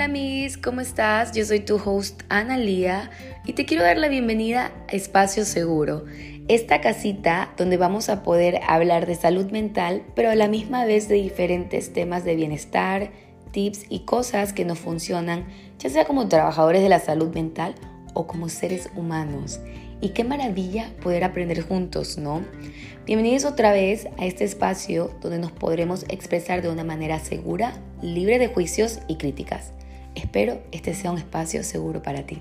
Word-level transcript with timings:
Hola 0.00 0.08
mis, 0.08 0.56
¿cómo 0.56 0.80
estás? 0.80 1.32
Yo 1.32 1.44
soy 1.44 1.60
tu 1.60 1.76
host 1.76 2.22
Ana 2.30 2.56
Lía 2.56 3.10
y 3.44 3.52
te 3.52 3.66
quiero 3.66 3.82
dar 3.82 3.98
la 3.98 4.08
bienvenida 4.08 4.72
a 4.88 4.92
Espacio 4.92 5.44
Seguro, 5.44 6.06
esta 6.48 6.80
casita 6.80 7.52
donde 7.58 7.76
vamos 7.76 8.08
a 8.08 8.22
poder 8.22 8.60
hablar 8.66 9.04
de 9.04 9.14
salud 9.14 9.50
mental, 9.50 10.02
pero 10.16 10.30
a 10.30 10.34
la 10.36 10.48
misma 10.48 10.86
vez 10.86 11.06
de 11.10 11.16
diferentes 11.16 11.92
temas 11.92 12.24
de 12.24 12.34
bienestar, 12.34 13.10
tips 13.50 13.84
y 13.90 14.06
cosas 14.06 14.54
que 14.54 14.64
nos 14.64 14.78
funcionan, 14.78 15.44
ya 15.78 15.90
sea 15.90 16.06
como 16.06 16.28
trabajadores 16.28 16.80
de 16.80 16.88
la 16.88 17.00
salud 17.00 17.34
mental 17.34 17.74
o 18.14 18.26
como 18.26 18.48
seres 18.48 18.88
humanos. 18.96 19.60
Y 20.00 20.14
qué 20.14 20.24
maravilla 20.24 20.94
poder 21.02 21.24
aprender 21.24 21.60
juntos, 21.60 22.16
¿no? 22.16 22.40
Bienvenidos 23.04 23.44
otra 23.44 23.70
vez 23.70 24.08
a 24.16 24.24
este 24.24 24.44
espacio 24.44 25.10
donde 25.20 25.38
nos 25.38 25.52
podremos 25.52 26.06
expresar 26.08 26.62
de 26.62 26.70
una 26.70 26.84
manera 26.84 27.18
segura, 27.18 27.74
libre 28.00 28.38
de 28.38 28.48
juicios 28.48 29.00
y 29.06 29.18
críticas. 29.18 29.74
Espero 30.14 30.58
este 30.72 30.94
sea 30.94 31.12
un 31.12 31.18
espacio 31.18 31.62
seguro 31.62 32.02
para 32.02 32.22
ti. 32.22 32.38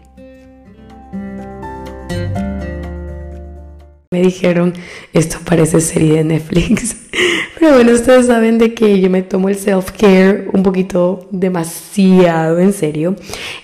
Me 4.11 4.21
dijeron, 4.21 4.73
esto 5.13 5.37
parece 5.45 5.81
serie 5.81 6.15
de 6.15 6.23
Netflix. 6.23 6.95
Pero 7.59 7.73
bueno, 7.73 7.91
ustedes 7.91 8.27
saben 8.27 8.57
de 8.57 8.73
que 8.73 8.99
yo 8.99 9.09
me 9.09 9.21
tomo 9.21 9.49
el 9.49 9.55
self-care 9.55 10.49
un 10.51 10.63
poquito 10.63 11.27
demasiado 11.31 12.57
en 12.59 12.73
serio. 12.73 13.15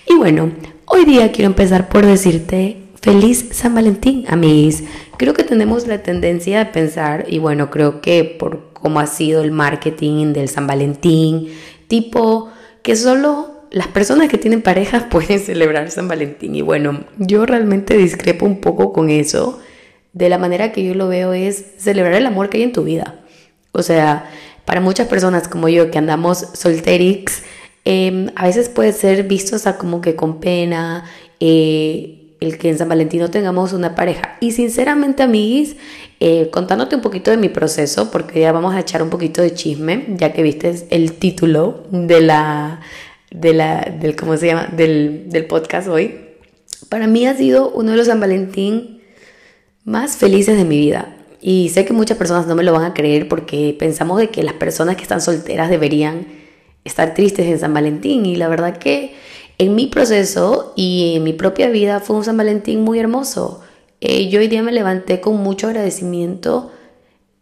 Y 0.08 0.14
bueno, 0.14 0.52
hoy 0.84 1.04
día 1.04 1.32
quiero 1.32 1.50
empezar 1.50 1.88
por 1.88 2.06
decirte 2.06 2.76
feliz 3.00 3.48
San 3.52 3.74
Valentín, 3.74 4.24
amigos. 4.28 4.82
Creo 5.16 5.32
que 5.32 5.44
tenemos 5.44 5.86
la 5.86 6.02
tendencia 6.02 6.58
de 6.58 6.66
pensar, 6.66 7.24
y 7.28 7.38
bueno, 7.38 7.70
creo 7.70 8.00
que 8.00 8.22
por 8.24 8.72
cómo 8.72 9.00
ha 9.00 9.06
sido 9.06 9.42
el 9.42 9.50
marketing 9.50 10.32
del 10.32 10.48
San 10.48 10.66
Valentín, 10.66 11.48
tipo 11.88 12.50
que 12.82 12.94
solo 12.96 13.55
las 13.70 13.88
personas 13.88 14.28
que 14.28 14.38
tienen 14.38 14.62
parejas 14.62 15.04
pueden 15.10 15.40
celebrar 15.40 15.90
San 15.90 16.08
Valentín. 16.08 16.54
Y 16.54 16.62
bueno, 16.62 17.04
yo 17.18 17.46
realmente 17.46 17.96
discrepo 17.96 18.46
un 18.46 18.60
poco 18.60 18.92
con 18.92 19.10
eso. 19.10 19.60
De 20.12 20.28
la 20.28 20.38
manera 20.38 20.72
que 20.72 20.82
yo 20.82 20.94
lo 20.94 21.08
veo 21.08 21.32
es 21.32 21.64
celebrar 21.76 22.14
el 22.14 22.26
amor 22.26 22.48
que 22.48 22.58
hay 22.58 22.62
en 22.62 22.72
tu 22.72 22.84
vida. 22.84 23.20
O 23.72 23.82
sea, 23.82 24.30
para 24.64 24.80
muchas 24.80 25.08
personas 25.08 25.46
como 25.48 25.68
yo 25.68 25.90
que 25.90 25.98
andamos 25.98 26.38
solterix, 26.54 27.42
em, 27.84 28.30
a 28.34 28.46
veces 28.46 28.68
puede 28.68 28.92
ser 28.92 29.24
visto 29.24 29.56
como 29.78 30.00
que 30.00 30.16
con 30.16 30.40
pena 30.40 31.04
eh, 31.38 32.34
el 32.40 32.58
que 32.58 32.70
en 32.70 32.78
San 32.78 32.88
Valentín 32.88 33.20
no 33.20 33.30
tengamos 33.30 33.72
una 33.72 33.94
pareja. 33.94 34.36
Y 34.40 34.52
sinceramente, 34.52 35.22
amiguis, 35.22 35.76
eh, 36.20 36.48
contándote 36.50 36.96
un 36.96 37.02
poquito 37.02 37.30
de 37.30 37.36
mi 37.36 37.48
proceso, 37.48 38.10
porque 38.10 38.40
ya 38.40 38.52
vamos 38.52 38.74
a 38.74 38.80
echar 38.80 39.02
un 39.02 39.10
poquito 39.10 39.42
de 39.42 39.52
chisme, 39.54 40.06
ya 40.16 40.32
que 40.32 40.42
viste 40.42 40.86
el 40.90 41.12
título 41.14 41.84
de 41.90 42.20
la, 42.20 42.80
de 43.30 43.54
la, 43.54 43.80
del, 44.00 44.16
¿cómo 44.16 44.36
se 44.36 44.46
llama? 44.46 44.68
Del, 44.72 45.24
del 45.28 45.46
podcast 45.46 45.88
hoy. 45.88 46.20
Para 46.88 47.06
mí 47.06 47.26
ha 47.26 47.36
sido 47.36 47.70
uno 47.70 47.92
de 47.92 47.96
los 47.96 48.06
San 48.06 48.20
Valentín 48.20 49.02
más 49.84 50.16
felices 50.16 50.56
de 50.56 50.64
mi 50.64 50.78
vida. 50.78 51.16
Y 51.40 51.70
sé 51.70 51.84
que 51.84 51.92
muchas 51.92 52.18
personas 52.18 52.46
no 52.46 52.54
me 52.54 52.64
lo 52.64 52.72
van 52.72 52.84
a 52.84 52.94
creer 52.94 53.28
porque 53.28 53.74
pensamos 53.78 54.18
de 54.18 54.30
que 54.30 54.42
las 54.42 54.54
personas 54.54 54.96
que 54.96 55.02
están 55.02 55.20
solteras 55.20 55.70
deberían 55.70 56.26
estar 56.84 57.14
tristes 57.14 57.46
en 57.46 57.58
San 57.58 57.74
Valentín. 57.74 58.26
Y 58.26 58.36
la 58.36 58.48
verdad 58.48 58.78
que 58.78 59.14
en 59.58 59.74
mi 59.74 59.86
proceso 59.86 60.72
y 60.76 61.14
en 61.16 61.24
mi 61.24 61.32
propia 61.32 61.68
vida 61.68 62.00
fue 62.00 62.16
un 62.16 62.24
San 62.24 62.36
Valentín 62.36 62.82
muy 62.82 62.98
hermoso. 62.98 63.62
Eh, 64.00 64.28
yo 64.28 64.40
hoy 64.40 64.48
día 64.48 64.62
me 64.62 64.72
levanté 64.72 65.20
con 65.20 65.36
mucho 65.36 65.68
agradecimiento 65.68 66.70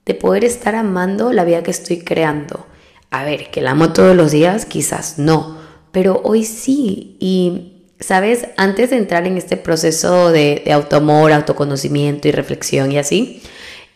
de 0.04 0.14
poder 0.14 0.44
estar 0.44 0.74
amando 0.74 1.32
la 1.32 1.44
vida 1.44 1.62
que 1.62 1.70
estoy 1.70 1.98
creando. 1.98 2.66
A 3.10 3.24
ver, 3.24 3.50
que 3.50 3.62
la 3.62 3.72
amo 3.72 3.92
todos 3.92 4.14
los 4.16 4.32
días, 4.32 4.66
quizás 4.66 5.18
no, 5.18 5.56
pero 5.94 6.20
hoy 6.24 6.44
sí. 6.44 7.16
Y, 7.20 7.72
¿sabes? 8.00 8.48
Antes 8.58 8.90
de 8.90 8.98
entrar 8.98 9.26
en 9.26 9.38
este 9.38 9.56
proceso 9.56 10.30
de, 10.32 10.60
de 10.62 10.72
autoamor, 10.72 11.32
autoconocimiento 11.32 12.28
y 12.28 12.32
reflexión 12.32 12.90
y 12.92 12.98
así, 12.98 13.40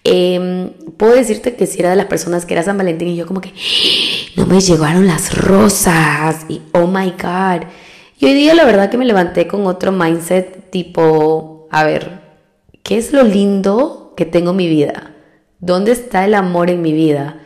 em, 0.04 0.70
puedo 0.96 1.14
decirte 1.14 1.56
que 1.56 1.66
si 1.66 1.80
era 1.80 1.90
de 1.90 1.96
las 1.96 2.06
personas 2.06 2.46
que 2.46 2.54
era 2.54 2.62
San 2.62 2.78
Valentín 2.78 3.08
y 3.08 3.16
yo 3.16 3.26
como 3.26 3.40
que, 3.40 3.52
no 4.36 4.46
me 4.46 4.60
llegaron 4.60 5.08
las 5.08 5.36
rosas 5.36 6.46
y, 6.48 6.62
oh 6.72 6.86
my 6.86 7.10
god. 7.20 7.66
Y 8.20 8.26
hoy 8.26 8.34
día 8.34 8.54
la 8.54 8.64
verdad 8.64 8.90
que 8.90 8.96
me 8.96 9.04
levanté 9.04 9.48
con 9.48 9.66
otro 9.66 9.90
mindset 9.90 10.70
tipo, 10.70 11.66
a 11.72 11.82
ver, 11.82 12.20
¿qué 12.84 12.96
es 12.96 13.12
lo 13.12 13.24
lindo 13.24 14.14
que 14.16 14.24
tengo 14.24 14.52
en 14.52 14.56
mi 14.56 14.68
vida? 14.68 15.16
¿Dónde 15.58 15.90
está 15.90 16.24
el 16.24 16.34
amor 16.34 16.70
en 16.70 16.80
mi 16.80 16.92
vida? 16.92 17.40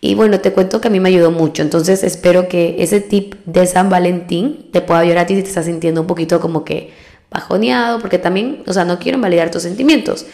Y 0.00 0.14
bueno, 0.14 0.40
te 0.40 0.52
cuento 0.52 0.80
que 0.80 0.88
a 0.88 0.90
mí 0.90 1.00
me 1.00 1.08
ayudó 1.08 1.32
mucho, 1.32 1.62
entonces 1.62 2.04
espero 2.04 2.48
que 2.48 2.76
ese 2.78 3.00
tip 3.00 3.34
de 3.46 3.66
San 3.66 3.90
Valentín 3.90 4.68
te 4.72 4.80
pueda 4.80 5.00
ayudar 5.00 5.18
a 5.18 5.26
ti 5.26 5.34
si 5.34 5.42
te 5.42 5.48
estás 5.48 5.64
sintiendo 5.64 6.00
un 6.00 6.06
poquito 6.06 6.38
como 6.40 6.64
que 6.64 6.92
bajoneado, 7.30 7.98
porque 8.00 8.18
también, 8.18 8.62
o 8.66 8.72
sea, 8.72 8.84
no 8.84 8.98
quiero 8.98 9.16
invalidar 9.16 9.50
tus 9.50 9.62
sentimientos. 9.62 10.26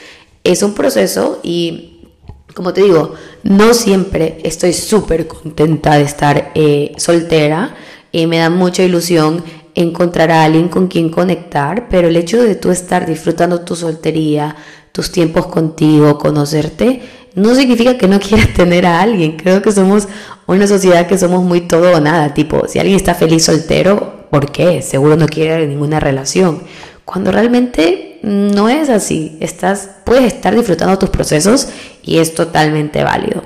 Es 0.44 0.62
un 0.62 0.74
proceso 0.74 1.40
y, 1.42 2.08
como 2.54 2.74
te 2.74 2.82
digo, 2.82 3.14
no 3.42 3.72
siempre 3.72 4.38
estoy 4.44 4.74
súper 4.74 5.26
contenta 5.26 5.96
de 5.96 6.02
estar 6.02 6.52
eh, 6.54 6.92
soltera. 6.98 7.74
y 8.12 8.26
me 8.26 8.38
da 8.38 8.50
mucha 8.50 8.82
ilusión 8.84 9.42
encontrar 9.74 10.30
a 10.30 10.44
alguien 10.44 10.68
con 10.68 10.86
quien 10.86 11.08
conectar, 11.08 11.88
pero 11.88 12.08
el 12.08 12.16
hecho 12.16 12.40
de 12.42 12.54
tú 12.54 12.70
estar 12.70 13.06
disfrutando 13.06 13.62
tu 13.62 13.74
soltería, 13.74 14.54
tus 14.92 15.10
tiempos 15.10 15.46
contigo, 15.46 16.18
conocerte, 16.18 17.02
no 17.34 17.54
significa 17.54 17.98
que 17.98 18.08
no 18.08 18.20
quieras 18.20 18.48
tener 18.54 18.86
a 18.86 19.00
alguien. 19.00 19.36
Creo 19.36 19.62
que 19.62 19.72
somos 19.72 20.08
una 20.46 20.66
sociedad 20.66 21.06
que 21.06 21.18
somos 21.18 21.42
muy 21.42 21.62
todo 21.62 21.92
o 21.96 22.00
nada. 22.00 22.34
Tipo, 22.34 22.68
si 22.68 22.78
alguien 22.78 22.96
está 22.96 23.14
feliz 23.14 23.44
soltero, 23.44 24.26
¿por 24.30 24.52
qué? 24.52 24.82
Seguro 24.82 25.16
no 25.16 25.26
quiere 25.26 25.66
ninguna 25.66 26.00
relación. 26.00 26.62
Cuando 27.04 27.32
realmente 27.32 28.18
no 28.22 28.68
es 28.68 28.88
así. 28.88 29.36
Estás, 29.40 29.90
puedes 30.04 30.32
estar 30.32 30.54
disfrutando 30.54 30.98
tus 30.98 31.10
procesos 31.10 31.68
y 32.02 32.18
es 32.18 32.34
totalmente 32.34 33.02
válido. 33.02 33.42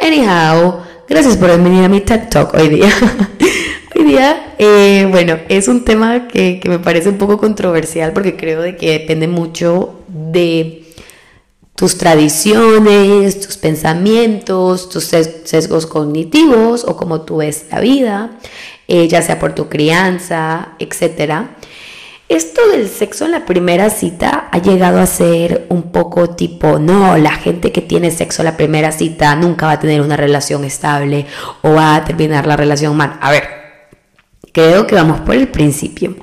Anyhow, 0.00 0.80
gracias 1.08 1.36
por 1.36 1.48
venir 1.62 1.84
a 1.84 1.88
mi 1.88 2.00
TED 2.00 2.28
Talk 2.28 2.54
hoy 2.54 2.68
día. 2.68 2.90
hoy 3.96 4.04
día, 4.04 4.54
eh, 4.58 5.06
bueno, 5.10 5.38
es 5.48 5.68
un 5.68 5.84
tema 5.84 6.28
que, 6.28 6.60
que 6.60 6.68
me 6.68 6.78
parece 6.78 7.08
un 7.08 7.18
poco 7.18 7.38
controversial 7.38 8.12
porque 8.12 8.36
creo 8.36 8.60
de 8.60 8.76
que 8.76 8.90
depende 8.90 9.28
mucho 9.28 10.00
de 10.08 10.85
tus 11.76 11.98
tradiciones, 11.98 13.40
tus 13.40 13.58
pensamientos, 13.58 14.88
tus 14.88 15.04
sesgos 15.04 15.86
cognitivos 15.86 16.84
o 16.84 16.96
cómo 16.96 17.20
tú 17.20 17.36
ves 17.36 17.66
la 17.70 17.80
vida, 17.80 18.38
eh, 18.88 19.06
ya 19.08 19.22
sea 19.22 19.38
por 19.38 19.54
tu 19.54 19.68
crianza, 19.68 20.70
etc. 20.78 21.48
Esto 22.28 22.66
del 22.68 22.88
sexo 22.88 23.26
en 23.26 23.32
la 23.32 23.44
primera 23.44 23.90
cita 23.90 24.48
ha 24.50 24.58
llegado 24.58 24.98
a 24.98 25.06
ser 25.06 25.66
un 25.68 25.92
poco 25.92 26.30
tipo, 26.30 26.78
no, 26.78 27.16
la 27.18 27.32
gente 27.32 27.70
que 27.72 27.82
tiene 27.82 28.10
sexo 28.10 28.42
en 28.42 28.46
la 28.46 28.56
primera 28.56 28.90
cita 28.90 29.36
nunca 29.36 29.66
va 29.66 29.72
a 29.72 29.80
tener 29.80 30.00
una 30.00 30.16
relación 30.16 30.64
estable 30.64 31.26
o 31.62 31.74
va 31.74 31.94
a 31.94 32.04
terminar 32.04 32.46
la 32.46 32.56
relación 32.56 32.96
mal. 32.96 33.18
A 33.20 33.30
ver, 33.30 33.44
creo 34.50 34.86
que 34.86 34.94
vamos 34.94 35.20
por 35.20 35.34
el 35.34 35.48
principio. 35.48 36.16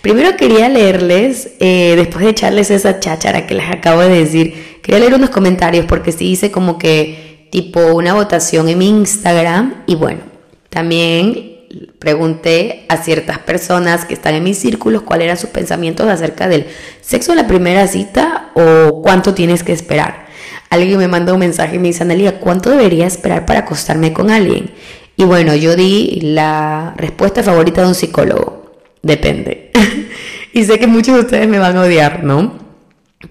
Primero 0.00 0.36
quería 0.36 0.68
leerles, 0.68 1.54
eh, 1.58 1.94
después 1.96 2.24
de 2.24 2.30
echarles 2.30 2.70
esa 2.70 3.00
cháchara 3.00 3.48
que 3.48 3.54
les 3.54 3.68
acabo 3.68 4.00
de 4.00 4.20
decir, 4.20 4.69
Quería 4.82 5.00
leer 5.00 5.14
unos 5.14 5.30
comentarios 5.30 5.86
porque 5.86 6.12
sí 6.12 6.30
hice 6.30 6.50
como 6.50 6.78
que 6.78 7.48
tipo 7.50 7.80
una 7.94 8.14
votación 8.14 8.68
en 8.68 8.78
mi 8.78 8.88
Instagram 8.88 9.82
y 9.86 9.96
bueno, 9.96 10.20
también 10.68 11.50
pregunté 11.98 12.86
a 12.88 12.96
ciertas 12.96 13.38
personas 13.38 14.04
que 14.04 14.14
están 14.14 14.34
en 14.34 14.42
mis 14.42 14.58
círculos 14.58 15.02
cuáles 15.02 15.26
eran 15.26 15.36
sus 15.36 15.50
pensamientos 15.50 16.08
acerca 16.08 16.48
del 16.48 16.66
sexo 17.00 17.32
en 17.32 17.38
la 17.38 17.46
primera 17.46 17.86
cita 17.86 18.50
o 18.54 19.02
cuánto 19.02 19.34
tienes 19.34 19.62
que 19.62 19.72
esperar. 19.72 20.26
Alguien 20.70 20.98
me 20.98 21.08
mandó 21.08 21.34
un 21.34 21.40
mensaje 21.40 21.76
y 21.76 21.78
me 21.78 21.88
dice, 21.88 22.04
Analia, 22.04 22.38
¿cuánto 22.40 22.70
debería 22.70 23.06
esperar 23.06 23.44
para 23.44 23.60
acostarme 23.60 24.12
con 24.12 24.30
alguien? 24.30 24.70
Y 25.16 25.24
bueno, 25.24 25.54
yo 25.54 25.76
di 25.76 26.20
la 26.22 26.94
respuesta 26.96 27.42
favorita 27.42 27.82
de 27.82 27.88
un 27.88 27.94
psicólogo. 27.94 28.72
Depende. 29.02 29.70
y 30.52 30.64
sé 30.64 30.78
que 30.78 30.86
muchos 30.86 31.14
de 31.14 31.20
ustedes 31.22 31.48
me 31.48 31.58
van 31.58 31.76
a 31.76 31.82
odiar, 31.82 32.24
¿no? 32.24 32.69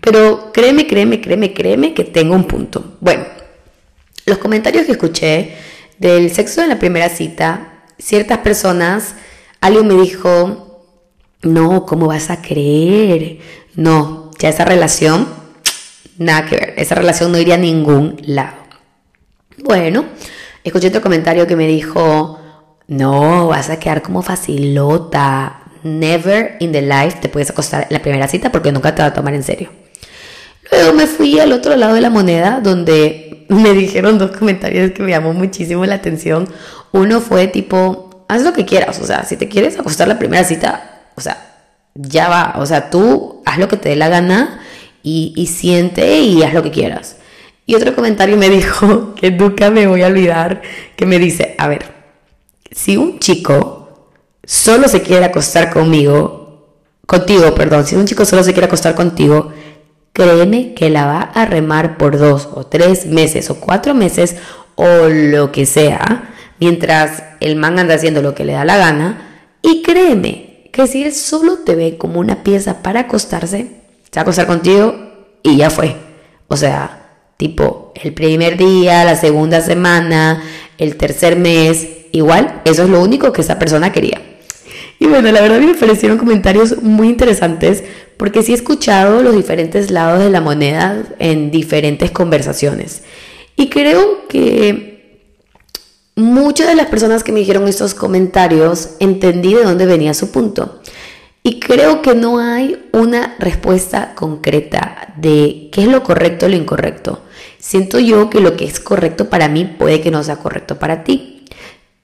Pero 0.01 0.51
créeme, 0.53 0.85
créeme, 0.85 1.19
créeme, 1.19 1.53
créeme 1.53 1.93
que 1.93 2.03
tengo 2.03 2.35
un 2.35 2.45
punto. 2.45 2.97
Bueno, 3.01 3.25
los 4.25 4.37
comentarios 4.37 4.85
que 4.85 4.91
escuché 4.91 5.55
del 5.97 6.31
sexo 6.31 6.61
en 6.61 6.69
la 6.69 6.79
primera 6.79 7.09
cita, 7.09 7.83
ciertas 7.97 8.39
personas, 8.39 9.15
alguien 9.61 9.87
me 9.87 9.95
dijo, 9.95 10.85
no, 11.41 11.85
¿cómo 11.85 12.07
vas 12.07 12.29
a 12.29 12.41
creer? 12.41 13.39
No, 13.75 14.31
ya 14.37 14.49
esa 14.49 14.63
relación, 14.63 15.27
nada 16.17 16.45
que 16.45 16.55
ver, 16.55 16.73
esa 16.77 16.95
relación 16.95 17.31
no 17.31 17.39
iría 17.39 17.55
a 17.55 17.57
ningún 17.57 18.17
lado. 18.25 18.57
Bueno, 19.57 20.05
escuché 20.63 20.89
otro 20.89 21.01
comentario 21.01 21.47
que 21.47 21.55
me 21.55 21.67
dijo, 21.67 22.39
no, 22.87 23.47
vas 23.47 23.69
a 23.69 23.79
quedar 23.79 24.01
como 24.01 24.21
facilota, 24.21 25.58
never 25.83 26.57
in 26.59 26.71
the 26.71 26.81
life 26.81 27.19
te 27.21 27.29
puedes 27.29 27.49
acostar 27.49 27.83
en 27.83 27.93
la 27.93 28.01
primera 28.01 28.27
cita 28.27 28.51
porque 28.51 28.71
nunca 28.71 28.95
te 28.95 29.01
va 29.01 29.09
a 29.09 29.13
tomar 29.13 29.33
en 29.33 29.43
serio. 29.43 29.69
Luego 30.71 30.93
me 30.93 31.07
fui 31.07 31.39
al 31.39 31.51
otro 31.51 31.75
lado 31.75 31.95
de 31.95 32.01
la 32.01 32.09
moneda 32.09 32.59
donde 32.61 33.45
me 33.49 33.73
dijeron 33.73 34.17
dos 34.17 34.31
comentarios 34.31 34.91
que 34.91 35.03
me 35.03 35.11
llamó 35.11 35.33
muchísimo 35.33 35.85
la 35.85 35.95
atención. 35.95 36.47
Uno 36.91 37.21
fue 37.21 37.47
tipo, 37.47 38.25
haz 38.27 38.43
lo 38.43 38.53
que 38.53 38.65
quieras, 38.65 38.99
o 38.99 39.05
sea, 39.05 39.23
si 39.23 39.37
te 39.37 39.47
quieres 39.47 39.79
acostar 39.79 40.07
la 40.07 40.19
primera 40.19 40.43
cita, 40.43 41.01
o 41.15 41.21
sea, 41.21 41.55
ya 41.95 42.29
va, 42.29 42.55
o 42.57 42.65
sea, 42.65 42.89
tú 42.89 43.41
haz 43.45 43.57
lo 43.57 43.67
que 43.67 43.77
te 43.77 43.89
dé 43.89 43.95
la 43.95 44.09
gana 44.09 44.61
y, 45.03 45.33
y 45.35 45.47
siente 45.47 46.19
y 46.19 46.43
haz 46.43 46.53
lo 46.53 46.63
que 46.63 46.71
quieras. 46.71 47.17
Y 47.65 47.75
otro 47.75 47.95
comentario 47.95 48.37
me 48.37 48.49
dijo, 48.49 49.13
que 49.15 49.31
nunca 49.31 49.69
me 49.69 49.87
voy 49.87 50.01
a 50.01 50.07
olvidar, 50.07 50.61
que 50.95 51.05
me 51.05 51.19
dice, 51.19 51.55
a 51.57 51.67
ver, 51.67 51.85
si 52.71 52.97
un 52.97 53.19
chico 53.19 53.78
solo 54.49 54.87
se 54.87 55.03
quiere 55.03 55.25
acostar 55.25 55.69
conmigo, 55.69 56.65
contigo, 57.05 57.53
perdón, 57.53 57.85
si 57.85 57.95
un 57.95 58.07
chico 58.07 58.25
solo 58.25 58.41
se 58.41 58.51
quiere 58.51 58.65
acostar 58.65 58.95
contigo, 58.95 59.51
créeme 60.11 60.73
que 60.73 60.89
la 60.89 61.05
va 61.05 61.21
a 61.21 61.45
remar 61.45 61.99
por 61.99 62.17
dos 62.17 62.49
o 62.51 62.65
tres 62.65 63.05
meses 63.05 63.51
o 63.51 63.59
cuatro 63.59 63.93
meses 63.93 64.37
o 64.73 65.07
lo 65.07 65.51
que 65.51 65.67
sea, 65.67 66.33
mientras 66.59 67.21
el 67.41 67.57
man 67.57 67.77
anda 67.77 67.93
haciendo 67.93 68.23
lo 68.23 68.33
que 68.33 68.43
le 68.43 68.53
da 68.53 68.65
la 68.65 68.77
gana. 68.77 69.45
Y 69.61 69.83
créeme 69.83 70.67
que 70.73 70.87
si 70.87 71.03
él 71.03 71.13
solo 71.13 71.59
te 71.63 71.75
ve 71.75 71.99
como 71.99 72.19
una 72.19 72.41
pieza 72.41 72.81
para 72.81 73.01
acostarse, 73.01 73.57
se 74.09 74.15
va 74.15 74.21
a 74.21 74.23
acostar 74.23 74.47
contigo 74.47 74.95
y 75.43 75.57
ya 75.57 75.69
fue. 75.69 75.95
O 76.47 76.57
sea, 76.57 77.11
tipo, 77.37 77.93
el 77.93 78.15
primer 78.15 78.57
día, 78.57 79.05
la 79.05 79.15
segunda 79.15 79.61
semana, 79.61 80.41
el 80.79 80.95
tercer 80.95 81.35
mes, 81.35 81.87
igual, 82.11 82.63
eso 82.65 82.81
es 82.81 82.89
lo 82.89 82.99
único 82.99 83.31
que 83.31 83.41
esa 83.41 83.59
persona 83.59 83.91
quería. 83.91 84.19
Y 84.99 85.07
bueno, 85.07 85.31
la 85.31 85.41
verdad 85.41 85.59
me 85.61 85.73
parecieron 85.75 86.17
comentarios 86.17 86.83
muy 86.83 87.07
interesantes 87.07 87.83
porque 88.17 88.43
sí 88.43 88.51
he 88.51 88.55
escuchado 88.55 89.23
los 89.23 89.33
diferentes 89.33 89.91
lados 89.91 90.19
de 90.19 90.29
la 90.29 90.41
moneda 90.41 91.03
en 91.19 91.51
diferentes 91.51 92.11
conversaciones. 92.11 93.03
Y 93.55 93.69
creo 93.69 94.27
que 94.27 94.89
muchas 96.15 96.67
de 96.67 96.75
las 96.75 96.87
personas 96.87 97.23
que 97.23 97.31
me 97.31 97.39
dijeron 97.39 97.67
estos 97.67 97.93
comentarios 97.93 98.91
entendí 98.99 99.53
de 99.53 99.63
dónde 99.63 99.85
venía 99.85 100.13
su 100.13 100.31
punto. 100.31 100.81
Y 101.43 101.61
creo 101.61 102.01
que 102.01 102.13
no 102.13 102.39
hay 102.39 102.89
una 102.91 103.37
respuesta 103.39 104.13
concreta 104.15 105.13
de 105.15 105.69
qué 105.71 105.83
es 105.83 105.87
lo 105.87 106.03
correcto 106.03 106.45
o 106.45 106.49
lo 106.49 106.57
incorrecto. 106.57 107.21
Siento 107.57 107.99
yo 107.99 108.29
que 108.29 108.41
lo 108.41 108.57
que 108.57 108.65
es 108.65 108.81
correcto 108.81 109.29
para 109.29 109.47
mí 109.47 109.63
puede 109.63 110.01
que 110.01 110.11
no 110.11 110.23
sea 110.23 110.35
correcto 110.35 110.77
para 110.77 111.05
ti. 111.05 111.38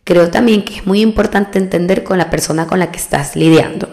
Creo 0.06 0.30
también 0.30 0.64
que 0.64 0.76
es 0.76 0.86
muy 0.86 1.02
importante 1.02 1.58
entender 1.58 2.04
con 2.04 2.20
la 2.20 2.30
persona 2.30 2.68
con 2.68 2.78
la 2.78 2.92
que 2.92 3.00
estás 3.00 3.36
lidiando. 3.36 3.90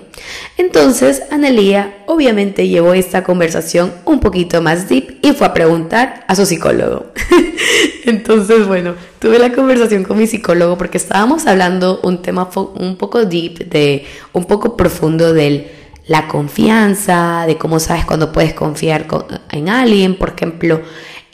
Entonces, 0.59 1.23
Analía 1.31 2.05
obviamente 2.07 2.69
llevó 2.69 2.93
esta 2.93 3.25
conversación 3.25 3.95
un 4.05 4.21
poquito 4.21 4.61
más 4.61 4.91
deep 4.91 5.19
y 5.23 5.33
fue 5.33 5.47
a 5.47 5.55
preguntar 5.55 6.27
a 6.29 6.37
su 6.37 6.45
psicólogo. 6.45 7.07
Entonces, 8.05 8.67
bueno, 8.67 8.95
tuve 9.21 9.39
la 9.39 9.55
conversación 9.55 10.05
con 10.05 10.19
mi 10.19 10.27
psicólogo 10.27 10.77
porque 10.77 10.99
estábamos 10.99 11.47
hablando 11.47 12.01
un 12.03 12.21
tema 12.21 12.51
un 12.75 12.97
poco 12.99 13.25
deep, 13.25 13.71
de 13.71 14.05
un 14.35 14.45
poco 14.45 14.77
profundo 14.77 15.33
de 15.33 15.73
la 16.09 16.29
confianza, 16.29 17.45
de 17.47 17.57
cómo 17.57 17.81
sabes 17.81 18.05
cuando 18.05 18.33
puedes 18.33 18.53
confiar 18.53 19.07
en 19.51 19.71
alguien, 19.71 20.19
por 20.19 20.35
ejemplo, 20.37 20.83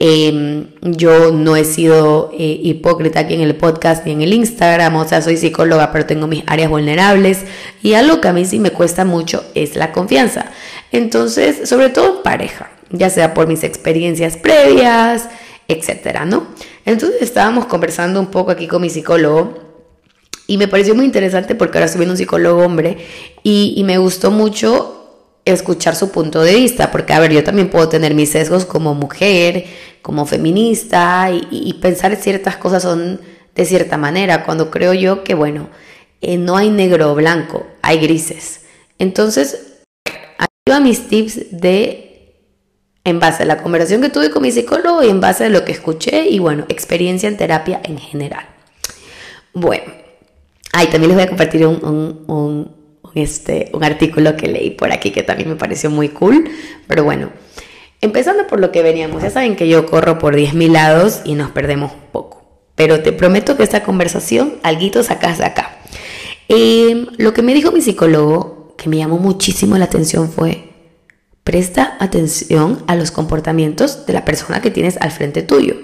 Em, 0.00 0.68
yo 0.80 1.32
no 1.32 1.56
he 1.56 1.64
sido 1.64 2.30
eh, 2.32 2.60
hipócrita 2.62 3.20
aquí 3.20 3.34
en 3.34 3.40
el 3.40 3.56
podcast 3.56 4.06
ni 4.06 4.12
en 4.12 4.22
el 4.22 4.32
Instagram, 4.32 4.94
o 4.94 5.08
sea, 5.08 5.22
soy 5.22 5.36
psicóloga, 5.36 5.90
pero 5.90 6.06
tengo 6.06 6.28
mis 6.28 6.44
áreas 6.46 6.70
vulnerables 6.70 7.40
y 7.82 7.94
algo 7.94 8.20
que 8.20 8.28
a 8.28 8.32
mí 8.32 8.44
sí 8.44 8.60
me 8.60 8.70
cuesta 8.70 9.04
mucho 9.04 9.44
es 9.56 9.74
la 9.74 9.90
confianza. 9.90 10.52
Entonces, 10.92 11.68
sobre 11.68 11.88
todo 11.88 12.22
pareja, 12.22 12.70
ya 12.90 13.10
sea 13.10 13.34
por 13.34 13.48
mis 13.48 13.64
experiencias 13.64 14.36
previas, 14.36 15.28
etcétera, 15.66 16.24
¿no? 16.24 16.46
Entonces 16.84 17.20
estábamos 17.20 17.66
conversando 17.66 18.20
un 18.20 18.28
poco 18.28 18.52
aquí 18.52 18.68
con 18.68 18.80
mi 18.80 18.90
psicólogo 18.90 19.58
y 20.46 20.58
me 20.58 20.68
pareció 20.68 20.94
muy 20.94 21.06
interesante 21.06 21.56
porque 21.56 21.76
ahora 21.76 21.86
estoy 21.86 21.98
viendo 21.98 22.12
un 22.12 22.18
psicólogo 22.18 22.62
hombre 22.62 22.98
y, 23.42 23.74
y 23.76 23.82
me 23.82 23.98
gustó 23.98 24.30
mucho 24.30 24.97
escuchar 25.52 25.96
su 25.96 26.10
punto 26.10 26.42
de 26.42 26.54
vista, 26.54 26.90
porque 26.90 27.12
a 27.12 27.20
ver, 27.20 27.32
yo 27.32 27.44
también 27.44 27.70
puedo 27.70 27.88
tener 27.88 28.14
mis 28.14 28.30
sesgos 28.30 28.64
como 28.64 28.94
mujer, 28.94 29.64
como 30.02 30.26
feminista 30.26 31.30
y, 31.30 31.72
pensar 31.74 32.16
ciertas 32.16 32.56
cosas 32.56 32.82
son 32.82 33.20
de 33.54 33.64
cierta 33.64 33.96
manera, 33.96 34.44
cuando 34.44 34.70
creo 34.70 34.94
yo 34.94 35.24
que, 35.24 35.34
bueno, 35.34 35.68
eh, 36.20 36.36
no 36.36 36.56
hay 36.56 36.70
negro 36.70 37.12
o 37.12 37.14
blanco, 37.14 37.66
hay 37.82 37.98
grises. 37.98 38.62
Entonces, 38.98 39.80
aquí 40.38 40.72
a 40.72 40.80
mis 40.80 41.08
tips 41.08 41.50
de 41.50 42.04
en 43.04 43.20
base 43.20 43.42
a 43.42 43.46
la 43.46 43.62
conversación 43.62 44.02
que 44.02 44.10
tuve 44.10 44.30
con 44.30 44.42
mi 44.42 44.52
psicólogo 44.52 45.02
y 45.02 45.08
en 45.08 45.20
base 45.20 45.44
a 45.44 45.48
lo 45.48 45.64
que 45.64 45.72
escuché 45.72 46.28
y 46.28 46.38
bueno, 46.38 46.66
experiencia 46.68 47.28
en 47.28 47.36
terapia 47.36 47.80
en 47.84 47.98
general. 47.98 48.46
Bueno, 49.54 49.92
ahí 50.72 50.88
también 50.88 51.08
les 51.08 51.16
voy 51.16 51.24
a 51.24 51.28
compartir 51.28 51.66
un 51.66 52.77
este, 53.14 53.70
un 53.72 53.84
artículo 53.84 54.36
que 54.36 54.48
leí 54.48 54.70
por 54.70 54.92
aquí 54.92 55.10
que 55.10 55.22
también 55.22 55.48
me 55.48 55.56
pareció 55.56 55.90
muy 55.90 56.08
cool. 56.08 56.50
Pero 56.86 57.04
bueno, 57.04 57.30
empezando 58.00 58.46
por 58.46 58.60
lo 58.60 58.72
que 58.72 58.82
veníamos, 58.82 59.22
ya 59.22 59.30
saben 59.30 59.56
que 59.56 59.68
yo 59.68 59.86
corro 59.86 60.18
por 60.18 60.36
10.000 60.36 60.70
lados 60.70 61.20
y 61.24 61.34
nos 61.34 61.50
perdemos 61.50 61.92
poco. 62.12 62.42
Pero 62.74 63.02
te 63.02 63.12
prometo 63.12 63.56
que 63.56 63.64
esta 63.64 63.82
conversación, 63.82 64.54
alguito 64.62 65.02
sacas 65.02 65.38
de 65.38 65.44
acá. 65.44 65.78
Em, 66.48 67.06
lo 67.18 67.34
que 67.34 67.42
me 67.42 67.54
dijo 67.54 67.72
mi 67.72 67.80
psicólogo, 67.80 68.74
que 68.76 68.88
me 68.88 68.96
llamó 68.96 69.18
muchísimo 69.18 69.76
la 69.76 69.86
atención, 69.86 70.30
fue, 70.30 70.68
presta 71.44 71.96
atención 71.98 72.84
a 72.86 72.94
los 72.94 73.10
comportamientos 73.10 74.06
de 74.06 74.12
la 74.12 74.24
persona 74.24 74.60
que 74.60 74.70
tienes 74.70 74.96
al 74.98 75.10
frente 75.10 75.42
tuyo. 75.42 75.76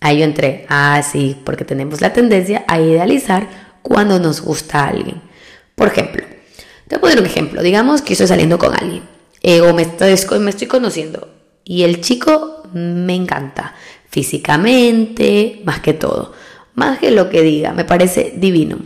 Ahí 0.00 0.18
yo 0.18 0.24
entré, 0.24 0.66
ah, 0.68 1.00
sí, 1.02 1.40
porque 1.44 1.64
tenemos 1.64 2.00
la 2.00 2.12
tendencia 2.12 2.64
a 2.66 2.80
idealizar 2.80 3.48
cuando 3.82 4.18
nos 4.18 4.40
gusta 4.40 4.88
alguien. 4.88 5.22
Por 5.74 5.88
ejemplo, 5.88 6.24
te 6.88 6.96
voy 6.96 6.98
a 6.98 7.00
poner 7.00 7.20
un 7.20 7.26
ejemplo. 7.26 7.62
Digamos 7.62 8.02
que 8.02 8.12
estoy 8.12 8.26
saliendo 8.26 8.58
con 8.58 8.74
alguien 8.74 9.02
eh, 9.42 9.60
o 9.60 9.74
me 9.74 9.82
estoy, 9.82 10.38
me 10.38 10.50
estoy 10.50 10.68
conociendo 10.68 11.28
y 11.64 11.82
el 11.82 12.00
chico 12.00 12.62
me 12.72 13.14
encanta 13.14 13.74
físicamente, 14.08 15.62
más 15.64 15.80
que 15.80 15.94
todo, 15.94 16.32
más 16.74 16.98
que 16.98 17.10
lo 17.10 17.30
que 17.30 17.42
diga, 17.42 17.72
me 17.72 17.84
parece 17.84 18.34
divino. 18.36 18.78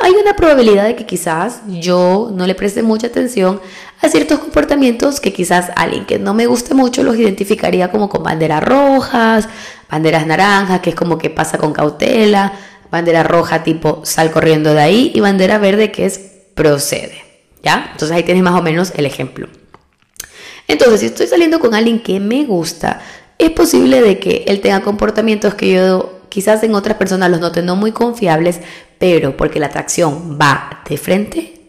Hay 0.00 0.12
una 0.20 0.34
probabilidad 0.34 0.84
de 0.84 0.96
que 0.96 1.06
quizás 1.06 1.60
yo 1.68 2.30
no 2.34 2.46
le 2.46 2.56
preste 2.56 2.82
mucha 2.82 3.06
atención 3.06 3.60
a 4.00 4.08
ciertos 4.08 4.40
comportamientos 4.40 5.20
que 5.20 5.32
quizás 5.32 5.70
alguien 5.76 6.06
que 6.06 6.18
no 6.18 6.34
me 6.34 6.46
guste 6.46 6.74
mucho 6.74 7.04
los 7.04 7.16
identificaría 7.16 7.92
como 7.92 8.08
con 8.08 8.22
banderas 8.24 8.64
rojas, 8.64 9.48
banderas 9.88 10.26
naranjas, 10.26 10.80
que 10.80 10.90
es 10.90 10.96
como 10.96 11.18
que 11.18 11.30
pasa 11.30 11.58
con 11.58 11.72
cautela, 11.72 12.52
bandera 12.92 13.24
roja 13.24 13.64
tipo 13.64 14.02
sal 14.04 14.30
corriendo 14.30 14.74
de 14.74 14.82
ahí 14.82 15.10
y 15.14 15.20
bandera 15.20 15.58
verde 15.58 15.90
que 15.90 16.06
es 16.06 16.20
procede. 16.54 17.24
¿Ya? 17.64 17.88
Entonces 17.92 18.16
ahí 18.16 18.22
tienes 18.22 18.42
más 18.42 18.54
o 18.54 18.62
menos 18.62 18.92
el 18.94 19.06
ejemplo. 19.06 19.48
Entonces, 20.68 21.00
si 21.00 21.06
estoy 21.06 21.26
saliendo 21.26 21.58
con 21.58 21.74
alguien 21.74 22.00
que 22.00 22.20
me 22.20 22.44
gusta, 22.44 23.00
es 23.38 23.50
posible 23.50 24.00
de 24.00 24.18
que 24.18 24.44
él 24.46 24.60
tenga 24.60 24.82
comportamientos 24.82 25.54
que 25.54 25.72
yo 25.72 26.20
quizás 26.28 26.62
en 26.62 26.74
otras 26.74 26.96
personas 26.96 27.30
los 27.30 27.40
note 27.40 27.62
no 27.62 27.76
muy 27.76 27.92
confiables, 27.92 28.60
pero 28.98 29.36
porque 29.36 29.60
la 29.60 29.66
atracción 29.66 30.38
va 30.40 30.82
de 30.88 30.96
frente, 30.96 31.60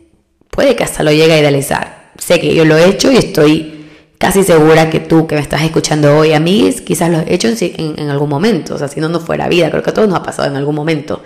puede 0.49 0.75
que 0.75 0.83
hasta 0.83 1.03
lo 1.03 1.11
llegue 1.11 1.33
a 1.33 1.39
idealizar. 1.39 2.11
Sé 2.17 2.39
que 2.39 2.53
yo 2.53 2.65
lo 2.65 2.77
he 2.77 2.87
hecho 2.87 3.11
y 3.11 3.17
estoy 3.17 3.82
casi 4.17 4.43
segura 4.43 4.89
que 4.89 4.99
tú 4.99 5.27
que 5.27 5.35
me 5.35 5.41
estás 5.41 5.61
escuchando 5.63 6.17
hoy, 6.17 6.33
a 6.33 6.39
mí 6.39 6.73
quizás 6.85 7.09
lo 7.09 7.19
he 7.19 7.33
hecho 7.33 7.49
en, 7.59 8.09
algún 8.09 8.29
momento, 8.29 8.75
o 8.75 8.77
sea, 8.77 8.87
si 8.87 8.99
no, 8.99 9.09
no 9.09 9.19
fuera 9.19 9.47
vida, 9.47 9.69
creo 9.69 9.83
que 9.83 9.89
a 9.89 9.93
todos 9.93 10.07
nos 10.07 10.19
ha 10.19 10.23
pasado 10.23 10.47
en 10.49 10.55
algún 10.55 10.75
momento, 10.75 11.21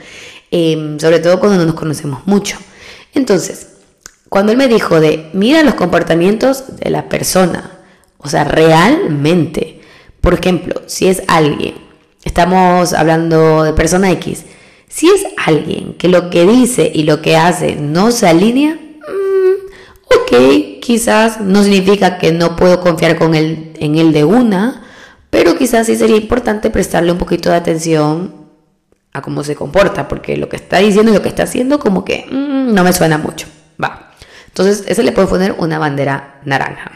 em, 0.52 1.00
sobre 1.00 1.20
todo 1.20 1.40
cuando 1.40 1.58
no 1.58 1.66
nos 1.66 1.76
conocemos 1.76 2.26
mucho. 2.26 2.58
Entonces, 3.14 3.68
cuando 4.30 4.52
él 4.52 4.58
me 4.58 4.68
dijo 4.68 5.00
de, 5.00 5.30
mira 5.34 5.64
los 5.64 5.76
comportamientos 5.76 6.78
de 6.78 6.90
la 6.90 7.08
persona, 7.08 7.72
o 8.18 8.30
sea, 8.30 8.44
realmente, 8.44 9.82
por 10.22 10.34
ejemplo, 10.34 10.82
si 10.88 11.08
es 11.08 11.22
alguien, 11.28 11.76
estamos 12.24 12.94
hablando 12.94 13.64
de 13.64 13.74
persona 13.74 14.12
X, 14.12 14.44
si 14.90 15.08
es 15.10 15.24
alguien 15.38 15.94
que 15.94 16.08
lo 16.08 16.30
que 16.30 16.46
dice 16.46 16.92
y 16.94 17.04
lo 17.04 17.22
que 17.22 17.38
hace 17.38 17.76
no 17.76 18.12
se 18.12 18.28
alinea, 18.28 18.80
ok, 20.10 20.78
Quizás 20.88 21.42
no 21.42 21.64
significa 21.64 22.18
que 22.18 22.32
no 22.32 22.56
puedo 22.56 22.80
confiar 22.80 23.18
con 23.18 23.36
él, 23.36 23.74
en 23.78 23.98
él 23.98 24.14
de 24.14 24.24
una, 24.24 24.84
pero 25.30 25.58
quizás 25.58 25.88
sí 25.88 25.98
sería 25.98 26.16
importante 26.16 26.70
prestarle 26.70 27.12
un 27.12 27.18
poquito 27.18 27.50
de 27.50 27.58
atención 27.58 28.34
a 29.12 29.22
cómo 29.22 29.44
se 29.44 29.54
comporta, 29.54 30.08
porque 30.08 30.38
lo 30.38 30.48
que 30.48 30.56
está 30.56 30.78
diciendo 30.78 31.12
y 31.12 31.16
lo 31.16 31.22
que 31.22 31.28
está 31.28 31.44
haciendo 31.44 31.78
como 31.80 32.06
que 32.06 32.26
mm, 32.32 32.74
no 32.74 32.86
me 32.86 32.94
suena 32.94 33.18
mucho. 33.18 33.48
Va. 33.84 34.14
Entonces, 34.48 34.86
ese 34.88 35.04
le 35.04 35.12
puedo 35.12 35.28
poner 35.28 35.56
una 35.58 35.78
bandera 35.78 36.40
naranja. 36.46 36.94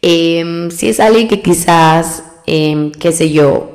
Em, 0.00 0.70
si 0.70 0.88
es 0.88 1.00
alguien 1.00 1.26
que 1.26 1.42
quizás, 1.42 2.22
em, 2.46 2.92
qué 2.92 3.10
sé 3.10 3.32
yo, 3.32 3.72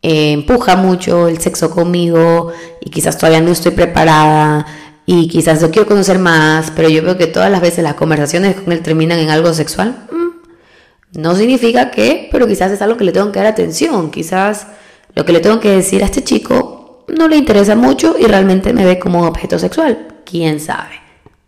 empuja 0.00 0.76
mucho 0.76 1.26
el 1.26 1.40
sexo 1.40 1.70
conmigo 1.70 2.52
y 2.80 2.90
quizás 2.90 3.18
todavía 3.18 3.40
no 3.40 3.50
estoy 3.50 3.72
preparada, 3.72 4.64
y 5.06 5.28
quizás 5.28 5.60
yo 5.60 5.70
quiero 5.70 5.86
conocer 5.86 6.18
más, 6.18 6.70
pero 6.74 6.88
yo 6.88 7.02
veo 7.02 7.18
que 7.18 7.26
todas 7.26 7.50
las 7.50 7.60
veces 7.60 7.84
las 7.84 7.94
conversaciones 7.94 8.56
con 8.56 8.72
él 8.72 8.80
terminan 8.80 9.18
en 9.18 9.30
algo 9.30 9.52
sexual. 9.52 10.06
Mm, 10.10 11.20
no 11.20 11.36
significa 11.36 11.90
que, 11.90 12.28
pero 12.32 12.46
quizás 12.46 12.72
es 12.72 12.80
algo 12.80 12.96
que 12.96 13.04
le 13.04 13.12
tengo 13.12 13.30
que 13.30 13.38
dar 13.38 13.46
atención. 13.46 14.10
Quizás 14.10 14.66
lo 15.14 15.24
que 15.24 15.32
le 15.32 15.40
tengo 15.40 15.60
que 15.60 15.70
decir 15.70 16.02
a 16.02 16.06
este 16.06 16.24
chico 16.24 17.04
no 17.08 17.28
le 17.28 17.36
interesa 17.36 17.76
mucho 17.76 18.16
y 18.18 18.24
realmente 18.24 18.72
me 18.72 18.84
ve 18.84 18.98
como 18.98 19.20
un 19.20 19.26
objeto 19.26 19.58
sexual. 19.58 20.08
¿Quién 20.24 20.58
sabe? 20.58 21.00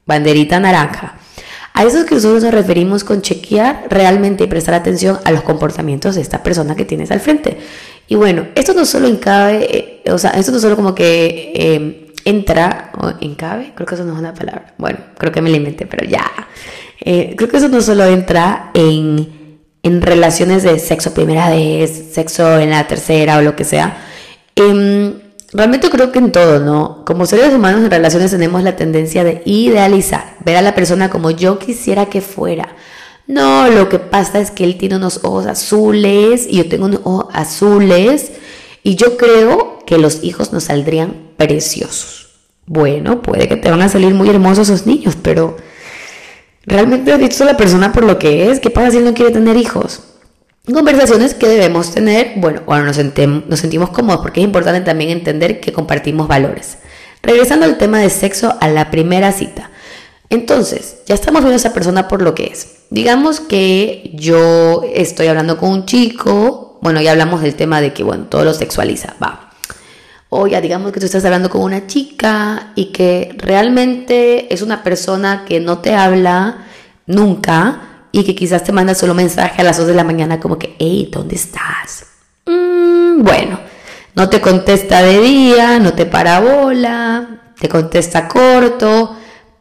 Banderita 0.05 0.61
naranja. 0.61 1.19
A 1.73 1.85
eso 1.85 1.99
es 1.99 2.05
que 2.05 2.15
nosotros 2.15 2.43
nos 2.43 2.55
referimos 2.55 3.05
con 3.05 3.21
chequear 3.21 3.87
realmente 3.91 4.45
y 4.45 4.47
prestar 4.47 4.75
atención 4.75 5.19
a 5.25 5.31
los 5.31 5.43
comportamientos 5.43 6.15
de 6.15 6.23
esta 6.23 6.43
persona 6.43 6.75
que 6.75 6.85
tienes 6.85 7.11
al 7.11 7.21
frente. 7.21 7.59
Y 8.09 8.15
bueno, 8.15 8.47
esto 8.55 8.73
no 8.73 8.87
solo 8.87 9.09
encabe, 9.09 10.03
eh, 10.05 10.11
o 10.11 10.17
sea, 10.17 10.31
esto 10.31 10.53
no 10.53 10.59
solo 10.59 10.77
como 10.77 10.95
que 10.95 11.53
eh, 11.55 12.06
entra, 12.27 12.91
o 13.01 13.13
encabe, 13.21 13.73
creo 13.75 13.87
que 13.87 13.95
eso 13.95 14.05
no 14.05 14.13
es 14.13 14.19
una 14.19 14.35
palabra, 14.35 14.75
bueno, 14.77 14.99
creo 15.17 15.33
que 15.33 15.41
me 15.41 15.49
la 15.49 15.57
inventé, 15.57 15.87
pero 15.87 16.07
ya. 16.07 16.31
Eh, 17.01 17.35
creo 17.37 17.49
que 17.49 17.57
eso 17.57 17.69
no 17.69 17.81
solo 17.81 18.05
entra 18.05 18.73
en, 18.75 19.61
en 19.83 20.03
relaciones 20.03 20.65
de 20.65 20.79
sexo 20.81 21.15
primera 21.15 21.49
vez, 21.49 22.11
sexo 22.13 22.59
en 22.59 22.71
la 22.71 22.87
tercera 22.89 23.39
o 23.39 23.43
lo 23.43 23.55
que 23.55 23.65
sea. 23.65 23.97
Em, 24.57 25.15
realmente 25.53 25.89
creo 25.89 26.11
que 26.11 26.19
en 26.19 26.33
todo, 26.33 26.59
¿no? 26.59 27.05
Como 27.05 27.27
seres 27.27 27.55
humanos 27.55 27.85
en 27.85 27.91
relaciones 27.91 28.33
tenemos 28.33 28.63
la 28.65 28.75
tendencia 28.75 29.23
de 29.23 29.43
idealizar, 29.45 30.35
ver 30.45 30.57
a 30.57 30.63
la 30.63 30.75
persona 30.75 31.09
como 31.11 31.31
yo 31.31 31.61
quisiera 31.61 32.07
que 32.07 32.21
fuera. 32.21 32.75
No, 33.29 33.69
lo 33.69 33.89
que 33.89 34.01
pasa 34.01 34.41
es 34.41 34.51
que 34.51 34.65
él 34.65 34.79
tiene 34.79 34.97
unos 34.97 35.21
ojos 35.23 35.47
azules 35.47 36.47
y 36.49 36.57
yo 36.57 36.69
tengo 36.69 36.87
unos 36.87 37.01
ojos 37.05 37.27
azules 37.33 38.33
y 38.83 38.97
yo 38.97 39.17
creo 39.17 39.79
que 39.87 39.99
los 39.99 40.25
hijos 40.25 40.53
nos 40.53 40.65
saldrían 40.65 41.26
preciosos. 41.37 42.27
Bueno, 42.67 43.23
puede 43.23 43.49
que 43.49 43.57
te 43.57 43.71
van 43.71 43.83
a 43.83 43.89
salir 43.89 44.13
muy 44.13 44.29
hermosos 44.29 44.69
esos 44.69 44.87
niños, 44.87 45.17
pero 45.21 45.57
¿realmente 46.65 47.13
has 47.13 47.19
visto 47.19 47.45
a 47.45 47.47
la 47.47 47.57
persona 47.57 47.93
por 47.93 48.05
lo 48.05 48.19
que 48.19 48.51
es? 48.51 48.61
¿Qué 48.61 48.71
pasa 48.71 48.91
si 48.91 48.97
él 48.99 49.05
no 49.05 49.15
quiere 49.15 49.33
tener 49.33 49.57
hijos? 49.57 50.03
Conversaciones 50.73 51.35
que 51.35 51.47
debemos 51.47 51.95
tener, 51.95 52.33
bueno, 52.37 52.63
cuando 52.67 52.87
nos, 52.87 52.99
nos 53.47 53.61
sentimos 53.61 53.91
cómodos, 53.91 54.21
porque 54.21 54.41
es 54.41 54.45
importante 54.45 54.81
también 54.81 55.11
entender 55.11 55.61
que 55.61 55.73
compartimos 55.73 56.27
valores. 56.27 56.79
Regresando 57.23 57.67
al 57.67 57.79
tema 57.79 58.01
de 58.01 58.11
sexo 58.11 58.57
a 58.61 58.69
la 58.69 58.91
primera 58.91 59.31
cita. 59.31 59.71
Entonces, 60.29 61.03
ya 61.07 61.15
estamos 61.15 61.43
viendo 61.43 61.55
a 61.55 61.57
esa 61.57 61.73
persona 61.73 62.09
por 62.09 62.21
lo 62.21 62.35
que 62.35 62.47
es. 62.47 62.79
Digamos 62.91 63.39
que 63.39 64.11
yo 64.15 64.83
estoy 64.93 65.29
hablando 65.29 65.57
con 65.57 65.71
un 65.71 65.87
chico, 65.87 66.79
bueno, 66.83 67.01
ya 67.01 67.13
hablamos 67.13 67.43
del 67.43 67.55
tema 67.55 67.81
de 67.81 67.93
que, 67.93 68.03
bueno, 68.03 68.25
todo 68.25 68.45
lo 68.45 68.53
sexualiza, 68.53 69.15
va. 69.23 69.46
O 70.29 70.47
ya 70.47 70.61
digamos 70.61 70.93
que 70.93 71.01
tú 71.01 71.07
estás 71.07 71.25
hablando 71.25 71.51
con 71.51 71.63
una 71.63 71.87
chica 71.87 72.73
y 72.75 72.87
que 72.87 73.35
realmente 73.39 74.53
es 74.53 74.63
una 74.63 74.83
persona 74.83 75.45
que 75.47 75.61
no 75.61 75.79
te 75.79 75.95
habla 75.95 76.67
nunca 77.07 78.09
y 78.13 78.25
que 78.25 78.35
quizás 78.35 78.65
te 78.65 78.73
manda 78.73 78.95
solo 78.95 79.15
mensaje 79.15 79.61
a 79.61 79.65
las 79.65 79.79
2 79.79 79.87
de 79.87 79.95
la 79.95 80.05
mañana 80.05 80.41
como 80.41 80.59
que, 80.59 80.75
hey, 80.79 81.09
¿dónde 81.13 81.37
estás? 81.37 82.07
Mm, 82.47 83.23
bueno, 83.23 83.61
no 84.15 84.29
te 84.29 84.41
contesta 84.41 85.03
de 85.03 85.21
día, 85.21 85.79
no 85.79 85.93
te 85.93 86.07
para 86.07 86.41
bola, 86.41 87.53
te 87.59 87.69
contesta 87.69 88.27
corto 88.27 89.17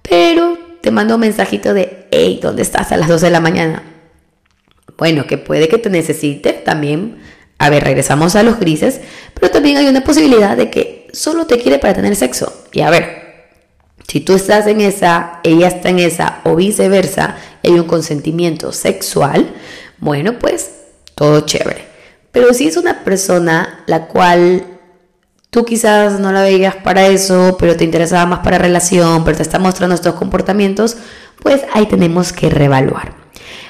pero 0.08 0.58
te 0.82 0.92
mando 0.92 1.16
un 1.16 1.22
mensajito 1.22 1.74
de, 1.74 2.08
hey, 2.12 2.40
¿dónde 2.42 2.62
estás 2.62 2.92
a 2.92 2.98
las 2.98 3.08
2 3.08 3.22
de 3.22 3.30
la 3.32 3.40
mañana? 3.40 3.84
Bueno, 4.98 5.26
que 5.26 5.38
puede 5.38 5.68
que 5.68 5.78
te 5.78 5.90
necesite 5.90 6.54
también. 6.54 7.18
A 7.58 7.70
ver, 7.70 7.84
regresamos 7.84 8.36
a 8.36 8.44
los 8.44 8.60
grises, 8.60 9.02
pero 9.34 9.52
también 9.52 9.78
hay 9.78 9.88
una 9.88 10.04
posibilidad 10.04 10.58
de 10.58 10.70
que 10.70 11.08
solo 11.14 11.48
te 11.48 11.58
quiere 11.58 11.80
para 11.80 11.94
tener 11.94 12.16
sexo. 12.16 12.66
Y 12.72 12.82
a 12.82 12.90
ver, 12.90 13.48
si 14.08 14.20
tú 14.20 14.36
estás 14.36 14.68
en 14.68 14.82
esa, 14.82 15.40
ella 15.44 15.68
está 15.68 15.90
en 15.90 16.00
esa, 16.00 16.42
o 16.44 16.56
viceversa, 16.56 17.38
hay 17.64 17.72
un 17.72 17.88
consentimiento 17.88 18.72
sexual, 18.72 19.54
bueno, 20.00 20.38
pues 20.38 20.72
todo 21.16 21.42
chévere. 21.42 21.86
Pero 22.32 22.54
si 22.54 22.68
es 22.68 22.76
una 22.76 23.04
persona 23.04 23.84
la 23.88 24.08
cual 24.08 24.76
Tú 25.56 25.64
quizás 25.64 26.20
no 26.20 26.34
la 26.34 26.42
veías 26.42 26.76
para 26.76 27.08
eso, 27.08 27.56
pero 27.58 27.78
te 27.78 27.86
interesaba 27.86 28.26
más 28.26 28.40
para 28.40 28.58
relación, 28.58 29.24
pero 29.24 29.38
te 29.38 29.44
está 29.44 29.58
mostrando 29.58 29.96
estos 29.96 30.16
comportamientos, 30.16 30.98
pues 31.42 31.62
ahí 31.74 31.86
tenemos 31.86 32.34
que 32.34 32.50
reevaluar. 32.50 33.14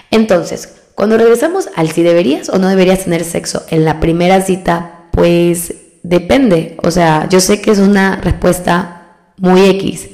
Entonces, 0.10 0.74
cuando 0.96 1.18
regresamos 1.18 1.70
al 1.76 1.92
si 1.92 2.04
deberías 2.04 2.50
o 2.50 2.58
no 2.58 2.70
deberías 2.70 3.04
tener 3.04 3.24
sexo 3.26 3.64
en 3.70 3.84
la 3.84 4.00
primera 4.00 4.42
cita, 4.42 5.08
pues 5.12 5.76
depende. 6.04 6.78
O 6.84 6.90
sea, 6.92 7.28
yo 7.30 7.42
sé 7.42 7.62
que 7.62 7.72
es 7.72 7.80
una 7.80 8.16
respuesta 8.16 9.18
muy 9.38 9.66
X, 9.70 10.08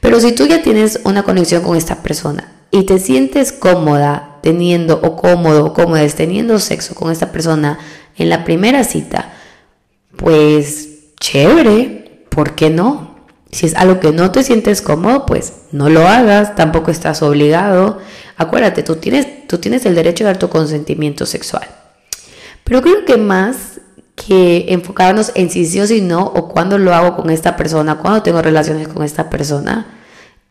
pero 0.00 0.18
si 0.20 0.32
tú 0.32 0.46
ya 0.46 0.62
tienes 0.62 1.00
una 1.04 1.22
conexión 1.22 1.62
con 1.62 1.76
esta 1.76 2.02
persona 2.02 2.50
y 2.70 2.84
te 2.84 2.98
sientes 2.98 3.52
cómoda 3.52 4.38
teniendo 4.42 5.00
o 5.02 5.16
cómodo 5.16 5.66
o 5.66 6.08
teniendo 6.16 6.58
sexo 6.58 6.94
con 6.94 7.12
esta 7.12 7.30
persona 7.30 7.78
en 8.16 8.30
la 8.30 8.44
primera 8.44 8.84
cita, 8.84 9.34
pues 10.16 11.14
chévere, 11.20 12.24
¿por 12.30 12.54
qué 12.54 12.70
no? 12.70 13.12
Si 13.50 13.66
es 13.66 13.74
algo 13.74 14.00
que 14.00 14.12
no 14.12 14.30
te 14.30 14.42
sientes 14.42 14.80
cómodo, 14.80 15.26
pues 15.26 15.52
no 15.72 15.90
lo 15.90 16.08
hagas, 16.08 16.56
tampoco 16.56 16.90
estás 16.90 17.22
obligado. 17.22 17.98
Acuérdate, 18.36 18.82
tú 18.82 18.96
tienes, 18.96 19.46
tú 19.46 19.58
tienes 19.58 19.84
el 19.86 19.94
derecho 19.94 20.24
a 20.24 20.28
dar 20.28 20.38
tu 20.38 20.48
consentimiento 20.48 21.26
sexual. 21.26 21.66
Pero 22.64 22.82
creo 22.82 23.04
que 23.04 23.16
más 23.16 23.80
que 24.14 24.66
enfocarnos 24.68 25.32
en 25.34 25.50
si 25.50 25.64
sí 25.66 25.80
o 25.80 25.86
si 25.86 26.00
no, 26.00 26.24
o 26.24 26.48
cuándo 26.48 26.78
lo 26.78 26.94
hago 26.94 27.16
con 27.16 27.30
esta 27.30 27.56
persona, 27.56 27.98
cuándo 27.98 28.22
tengo 28.22 28.42
relaciones 28.42 28.88
con 28.88 29.02
esta 29.02 29.30
persona, 29.30 29.98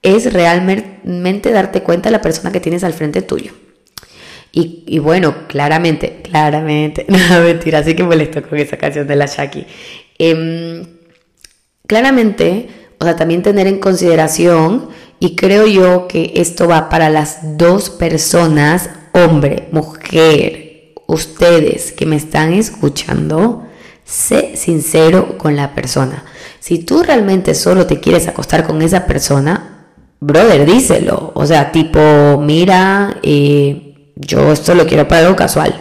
es 0.01 0.33
realmente 0.33 1.51
darte 1.51 1.83
cuenta 1.83 2.09
de 2.09 2.13
la 2.13 2.21
persona 2.21 2.51
que 2.51 2.59
tienes 2.59 2.83
al 2.83 2.93
frente 2.93 3.21
tuyo. 3.21 3.53
Y, 4.53 4.99
bueno, 4.99 5.47
claramente, 5.47 6.21
claramente, 6.23 7.05
no 7.09 7.41
mentira, 7.41 7.79
así 7.79 7.95
que 7.95 8.03
molesto 8.03 8.41
con 8.43 8.59
esa 8.59 8.75
canción 8.77 9.07
de 9.07 9.15
la 9.15 9.25
Shaki. 9.25 9.65
Em, 10.17 10.85
claramente, 11.87 12.67
o 12.99 13.05
sea, 13.05 13.15
también 13.15 13.43
tener 13.43 13.67
en 13.67 13.79
consideración, 13.79 14.89
y 15.23 15.35
creo 15.35 15.67
yo 15.67 16.07
que 16.07 16.33
esto 16.37 16.67
va 16.67 16.89
para 16.89 17.11
las 17.11 17.55
dos 17.55 17.91
personas, 17.91 18.89
hombre, 19.11 19.69
mujer, 19.71 20.95
ustedes 21.05 21.91
que 21.91 22.07
me 22.07 22.15
están 22.15 22.53
escuchando, 22.53 23.67
sé 24.03 24.57
sincero 24.57 25.37
con 25.37 25.55
la 25.55 25.75
persona. 25.75 26.23
Si 26.59 26.79
tú 26.79 27.03
realmente 27.03 27.53
solo 27.53 27.85
te 27.85 27.99
quieres 27.99 28.27
acostar 28.27 28.65
con 28.65 28.81
esa 28.81 29.05
persona, 29.05 29.85
brother, 30.19 30.65
díselo. 30.65 31.31
O 31.35 31.45
sea, 31.45 31.71
tipo, 31.71 32.39
mira, 32.41 33.17
eh, 33.21 34.13
yo 34.15 34.51
esto 34.51 34.73
lo 34.73 34.87
quiero 34.87 35.07
para 35.07 35.21
algo 35.21 35.35
casual. 35.35 35.79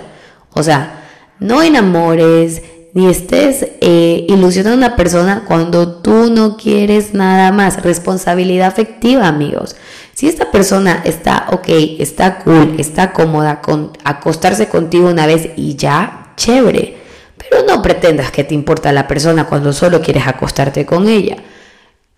O 0.53 0.63
sea, 0.63 1.09
no 1.39 1.63
enamores, 1.63 2.63
ni 2.93 3.09
estés 3.09 3.67
eh, 3.81 4.27
ilusionando 4.29 4.75
a 4.75 4.89
una 4.89 4.97
persona 4.97 5.45
cuando 5.47 5.97
tú 5.97 6.31
no 6.31 6.57
quieres 6.57 7.15
nada 7.15 7.53
más. 7.53 7.83
Responsabilidad 7.83 8.69
afectiva, 8.69 9.29
amigos. 9.29 9.77
Si 10.15 10.29
esta 10.29 10.51
persona 10.51 11.01
está 11.05 11.47
ok, 11.53 11.69
está 11.99 12.39
cool, 12.41 12.75
está 12.79 13.13
cómoda 13.13 13.61
con 13.61 13.93
acostarse 14.05 14.69
contigo 14.69 15.09
una 15.09 15.27
vez 15.27 15.51
y 15.57 15.77
ya, 15.77 16.33
chévere. 16.37 16.99
Pero 17.39 17.65
no 17.67 17.81
pretendas 17.81 18.31
que 18.31 18.45
te 18.45 18.55
importa 18.55 18.93
la 18.93 19.09
persona 19.09 19.47
cuando 19.47 19.73
solo 19.73 20.03
quieres 20.03 20.27
acostarte 20.27 20.85
con 20.85 21.09
ella. 21.09 21.37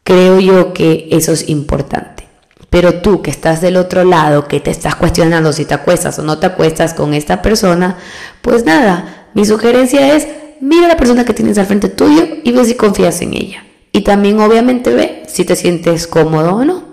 Creo 0.04 0.40
yo 0.40 0.72
que 0.72 1.08
eso 1.12 1.32
es 1.32 1.48
importante. 1.48 2.26
Pero 2.70 3.02
tú 3.02 3.20
que 3.20 3.30
estás 3.30 3.60
del 3.60 3.76
otro 3.76 4.02
lado, 4.02 4.48
que 4.48 4.58
te 4.58 4.70
estás 4.70 4.96
cuestionando 4.96 5.52
si 5.52 5.66
te 5.66 5.74
acuestas 5.74 6.18
o 6.18 6.22
no 6.22 6.38
te 6.38 6.46
acuestas 6.46 6.94
con 6.94 7.12
esta 7.12 7.42
persona, 7.42 7.98
pues 8.40 8.64
nada, 8.64 9.28
mi 9.34 9.44
sugerencia 9.44 10.16
es 10.16 10.26
mira 10.62 10.86
a 10.86 10.88
la 10.88 10.96
persona 10.96 11.24
que 11.24 11.34
tienes 11.34 11.58
al 11.58 11.66
frente 11.66 11.88
tuyo 11.88 12.24
y 12.44 12.52
ve 12.52 12.64
si 12.64 12.74
confías 12.74 13.20
en 13.20 13.34
ella. 13.34 13.64
Y 13.90 14.02
también 14.02 14.40
obviamente 14.40 14.94
ve 14.94 15.24
si 15.26 15.44
te 15.44 15.56
sientes 15.56 16.06
cómodo 16.06 16.54
o 16.54 16.64
no. 16.64 16.84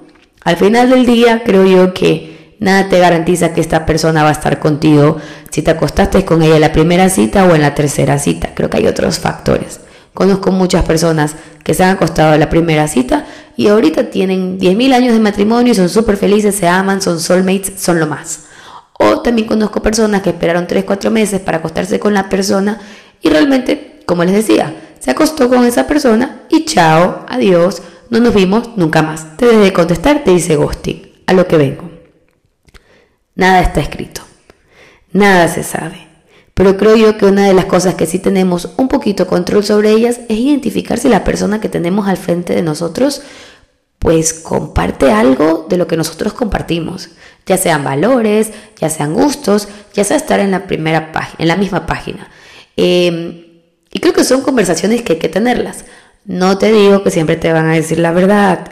Al 0.43 0.57
final 0.57 0.89
del 0.89 1.05
día 1.05 1.43
creo 1.45 1.65
yo 1.65 1.93
que 1.93 2.55
nada 2.59 2.89
te 2.89 2.99
garantiza 2.99 3.53
que 3.53 3.61
esta 3.61 3.85
persona 3.85 4.23
va 4.23 4.29
a 4.29 4.33
estar 4.33 4.59
contigo 4.59 5.17
si 5.51 5.61
te 5.61 5.71
acostaste 5.71 6.25
con 6.25 6.41
ella 6.41 6.55
en 6.55 6.61
la 6.61 6.71
primera 6.71 7.09
cita 7.09 7.45
o 7.45 7.53
en 7.53 7.61
la 7.61 7.75
tercera 7.75 8.17
cita. 8.17 8.53
Creo 8.55 8.69
que 8.69 8.77
hay 8.77 8.87
otros 8.87 9.19
factores. 9.19 9.81
Conozco 10.15 10.51
muchas 10.51 10.83
personas 10.83 11.35
que 11.63 11.75
se 11.75 11.83
han 11.83 11.91
acostado 11.91 12.33
en 12.33 12.39
la 12.39 12.49
primera 12.49 12.87
cita 12.87 13.27
y 13.55 13.67
ahorita 13.67 14.09
tienen 14.09 14.59
10.000 14.59 14.93
años 14.93 15.13
de 15.13 15.19
matrimonio 15.19 15.73
y 15.73 15.75
son 15.75 15.89
súper 15.89 16.17
felices, 16.17 16.55
se 16.55 16.67
aman, 16.67 17.03
son 17.03 17.19
soulmates, 17.19 17.73
son 17.77 17.99
lo 17.99 18.07
más. 18.07 18.45
O 18.97 19.21
también 19.21 19.47
conozco 19.47 19.81
personas 19.81 20.23
que 20.23 20.31
esperaron 20.31 20.65
3, 20.65 20.83
4 20.83 21.11
meses 21.11 21.39
para 21.39 21.59
acostarse 21.59 21.99
con 21.99 22.13
la 22.13 22.27
persona 22.27 22.79
y 23.21 23.29
realmente, 23.29 24.01
como 24.05 24.23
les 24.23 24.33
decía, 24.33 24.73
se 24.99 25.11
acostó 25.11 25.49
con 25.49 25.65
esa 25.65 25.87
persona 25.87 26.43
y 26.49 26.65
chao, 26.65 27.25
adiós, 27.27 27.81
no 28.09 28.19
nos 28.19 28.33
vimos 28.33 28.77
nunca 28.77 29.01
más. 29.01 29.37
Te 29.37 29.45
dejé 29.45 29.59
de 29.59 29.73
contestar, 29.73 30.23
te 30.23 30.31
dice 30.31 30.55
ghosting. 30.55 31.09
A 31.27 31.33
lo 31.33 31.47
que 31.47 31.57
vengo. 31.57 31.89
Nada 33.35 33.61
está 33.61 33.81
escrito. 33.81 34.21
Nada 35.11 35.47
se 35.47 35.63
sabe. 35.63 36.07
Pero 36.55 36.75
creo 36.75 36.95
yo 36.95 37.17
que 37.17 37.25
una 37.25 37.47
de 37.47 37.53
las 37.53 37.65
cosas 37.65 37.95
que 37.95 38.05
sí 38.05 38.19
tenemos 38.19 38.73
un 38.77 38.87
poquito 38.87 39.27
control 39.27 39.63
sobre 39.63 39.91
ellas 39.91 40.19
es 40.27 40.37
identificar 40.37 40.97
si 40.97 41.07
la 41.07 41.23
persona 41.23 41.61
que 41.61 41.69
tenemos 41.69 42.07
al 42.07 42.17
frente 42.17 42.53
de 42.53 42.63
nosotros 42.63 43.21
pues 43.99 44.33
comparte 44.33 45.11
algo 45.11 45.67
de 45.69 45.77
lo 45.77 45.85
que 45.85 45.97
nosotros 45.97 46.33
compartimos, 46.33 47.09
ya 47.45 47.57
sean 47.57 47.83
valores, 47.83 48.51
ya 48.79 48.89
sean 48.89 49.13
gustos, 49.13 49.67
ya 49.93 50.05
sea 50.05 50.17
estar 50.17 50.39
en 50.39 50.51
la 50.51 50.67
primera 50.67 51.11
página, 51.11 51.35
en 51.39 51.47
la 51.49 51.57
misma 51.57 51.85
página. 51.85 52.29
Em, 52.81 53.43
y 53.91 53.99
creo 53.99 54.13
que 54.13 54.23
son 54.23 54.39
conversaciones 54.39 55.01
que 55.01 55.13
hay 55.13 55.19
que 55.19 55.27
tenerlas. 55.27 55.83
No 56.23 56.57
te 56.57 56.71
digo 56.71 57.03
que 57.03 57.11
siempre 57.11 57.35
te 57.35 57.51
van 57.51 57.67
a 57.67 57.73
decir 57.73 57.99
la 57.99 58.13
verdad 58.13 58.71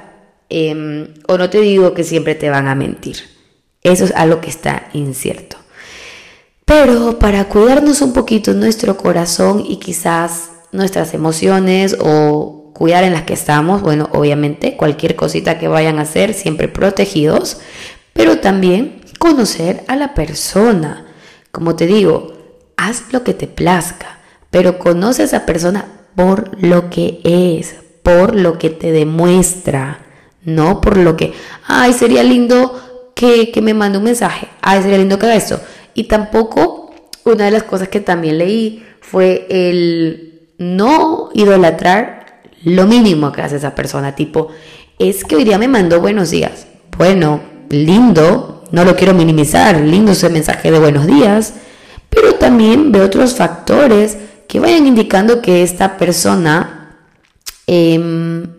em, 0.50 1.14
o 1.28 1.38
no 1.38 1.50
te 1.50 1.60
digo 1.60 1.94
que 1.94 2.06
siempre 2.06 2.34
te 2.34 2.50
van 2.50 2.70
a 2.70 2.76
mentir. 2.76 3.18
Eso 3.84 4.06
es 4.06 4.14
algo 4.16 4.40
que 4.40 4.50
está 4.50 4.88
incierto. 4.94 5.58
Pero 6.64 7.20
para 7.20 7.50
cuidarnos 7.50 8.02
un 8.02 8.14
poquito 8.14 8.54
nuestro 8.54 8.96
corazón 8.96 9.66
y 9.68 9.76
quizás 9.76 10.52
nuestras 10.72 11.14
emociones 11.14 11.98
o 12.00 12.72
cuidar 12.74 13.04
en 13.04 13.12
las 13.12 13.24
que 13.24 13.34
estamos, 13.34 13.82
bueno, 13.82 14.10
obviamente 14.14 14.78
cualquier 14.78 15.18
cosita 15.18 15.60
que 15.60 15.68
vayan 15.68 16.00
a 16.00 16.04
hacer, 16.04 16.34
siempre 16.34 16.70
protegidos, 16.70 17.60
pero 18.14 18.40
también 18.40 19.02
conocer 19.20 19.84
a 19.90 19.98
la 19.98 20.14
persona. 20.14 21.08
Como 21.52 21.76
te 21.76 21.88
digo, 21.88 22.37
haz 22.78 23.12
lo 23.12 23.24
que 23.24 23.34
te 23.34 23.48
plazca, 23.48 24.20
pero 24.50 24.80
conoce 24.80 25.24
a 25.24 25.26
esa 25.26 25.46
persona 25.46 25.86
por 26.16 26.64
lo 26.64 26.90
que 26.90 27.20
es, 27.24 27.76
por 28.04 28.36
lo 28.36 28.58
que 28.58 28.70
te 28.70 28.92
demuestra, 28.92 30.00
no 30.44 30.80
por 30.80 30.98
lo 30.98 31.18
que, 31.18 31.34
ay, 31.68 31.92
sería 31.94 32.24
lindo 32.24 33.12
que, 33.16 33.52
que 33.52 33.62
me 33.62 33.74
mande 33.74 33.98
un 33.98 34.06
mensaje, 34.06 34.48
ay, 34.62 34.82
sería 34.82 34.98
lindo 34.98 35.20
que 35.20 35.26
haga 35.26 35.36
esto. 35.36 35.60
Y 35.94 36.06
tampoco, 36.06 36.94
una 37.26 37.46
de 37.46 37.52
las 37.52 37.64
cosas 37.64 37.90
que 37.90 38.00
también 38.00 38.38
leí 38.38 38.86
fue 39.02 39.48
el 39.50 40.52
no 40.58 41.30
idolatrar 41.34 42.42
lo 42.64 42.88
mínimo 42.88 43.32
que 43.32 43.42
hace 43.42 43.58
esa 43.58 43.76
persona, 43.76 44.16
tipo, 44.16 44.50
es 45.00 45.24
que 45.24 45.36
hoy 45.36 45.44
día 45.44 45.58
me 45.58 45.68
mandó 45.68 46.00
buenos 46.00 46.32
días. 46.32 46.68
Bueno, 46.98 47.42
lindo, 47.70 48.64
no 48.72 48.86
lo 48.86 48.96
quiero 48.96 49.14
minimizar, 49.14 49.80
lindo 49.82 50.14
ese 50.14 50.30
mensaje 50.30 50.72
de 50.72 50.80
buenos 50.80 51.06
días, 51.06 51.54
pero 52.20 52.34
también 52.34 52.92
ve 52.92 53.02
otros 53.02 53.36
factores 53.36 54.18
que 54.48 54.60
vayan 54.60 54.88
indicando 54.88 55.40
que 55.40 55.62
esta 55.62 55.98
persona 55.98 56.98
em, 57.68 58.56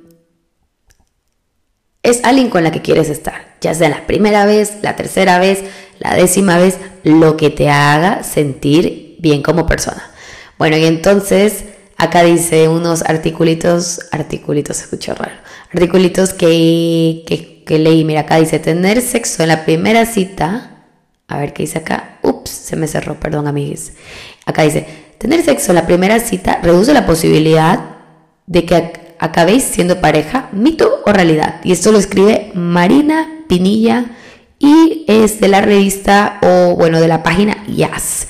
es 2.04 2.22
alguien 2.22 2.50
con 2.50 2.62
la 2.62 2.70
que 2.70 2.82
quieres 2.82 3.10
estar, 3.10 3.56
ya 3.60 3.74
sea 3.74 3.88
la 3.88 4.06
primera 4.06 4.46
vez, 4.46 4.74
la 4.82 4.94
tercera 4.94 5.40
vez, 5.40 5.64
la 5.98 6.14
décima 6.14 6.56
vez, 6.56 6.78
lo 7.02 7.36
que 7.36 7.50
te 7.50 7.68
haga 7.68 8.22
sentir 8.22 9.16
bien 9.18 9.42
como 9.42 9.66
persona. 9.66 10.08
Bueno, 10.56 10.76
y 10.76 10.84
entonces 10.84 11.64
acá 11.96 12.22
dice 12.22 12.68
unos 12.68 13.02
articulitos, 13.02 14.02
articulitos, 14.12 14.80
escucho 14.82 15.16
raro, 15.16 15.34
articulitos 15.74 16.32
que 16.32 17.24
leí, 17.66 18.04
mira, 18.04 18.20
acá 18.20 18.36
dice 18.36 18.60
tener 18.60 19.00
sexo 19.00 19.42
en 19.42 19.48
la 19.48 19.64
primera 19.64 20.06
cita, 20.06 20.77
a 21.28 21.38
ver 21.38 21.52
qué 21.52 21.62
dice 21.62 21.78
acá, 21.78 22.18
ups, 22.22 22.50
se 22.50 22.76
me 22.76 22.88
cerró, 22.88 23.14
perdón 23.20 23.46
amigues, 23.46 23.92
acá 24.46 24.62
dice, 24.62 24.86
Tener 25.18 25.44
sexo 25.44 25.72
en 25.72 25.74
la 25.74 25.86
primera 25.86 26.20
cita 26.20 26.60
reduce 26.62 26.94
la 26.94 27.04
posibilidad 27.04 27.80
de 28.46 28.64
que 28.64 28.92
acabéis 29.18 29.64
siendo 29.64 30.00
pareja, 30.00 30.48
mito 30.52 31.02
o 31.04 31.12
realidad. 31.12 31.56
Y 31.64 31.72
esto 31.72 31.90
lo 31.90 31.98
escribe 31.98 32.52
Marina 32.54 33.28
Pinilla 33.48 34.12
y 34.60 35.04
es 35.08 35.40
de 35.40 35.48
la 35.48 35.60
revista 35.60 36.38
o 36.40 36.76
bueno, 36.76 37.00
de 37.00 37.08
la 37.08 37.24
página 37.24 37.66
Yas. 37.66 38.28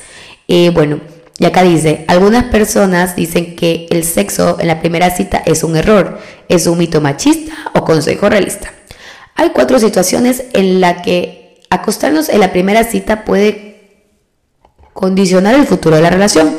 Eh, 0.48 0.70
bueno, 0.70 1.00
y 1.38 1.44
acá 1.44 1.62
dice, 1.62 2.06
algunas 2.08 2.44
personas 2.44 3.14
dicen 3.14 3.54
que 3.54 3.86
el 3.90 4.02
sexo 4.02 4.56
en 4.58 4.66
la 4.66 4.80
primera 4.80 5.10
cita 5.10 5.42
es 5.44 5.64
un 5.64 5.76
error, 5.76 6.18
es 6.48 6.66
un 6.66 6.78
mito 6.78 7.02
machista 7.02 7.52
o 7.74 7.84
consejo 7.84 8.30
realista. 8.30 8.72
Hay 9.34 9.50
cuatro 9.50 9.78
situaciones 9.78 10.44
en 10.54 10.80
las 10.80 11.02
que 11.02 11.37
acostarnos 11.70 12.28
en 12.28 12.40
la 12.40 12.52
primera 12.52 12.84
cita 12.84 13.24
puede 13.24 13.68
condicionar 14.92 15.54
el 15.54 15.66
futuro 15.66 15.96
de 15.96 16.02
la 16.02 16.10
relación 16.10 16.56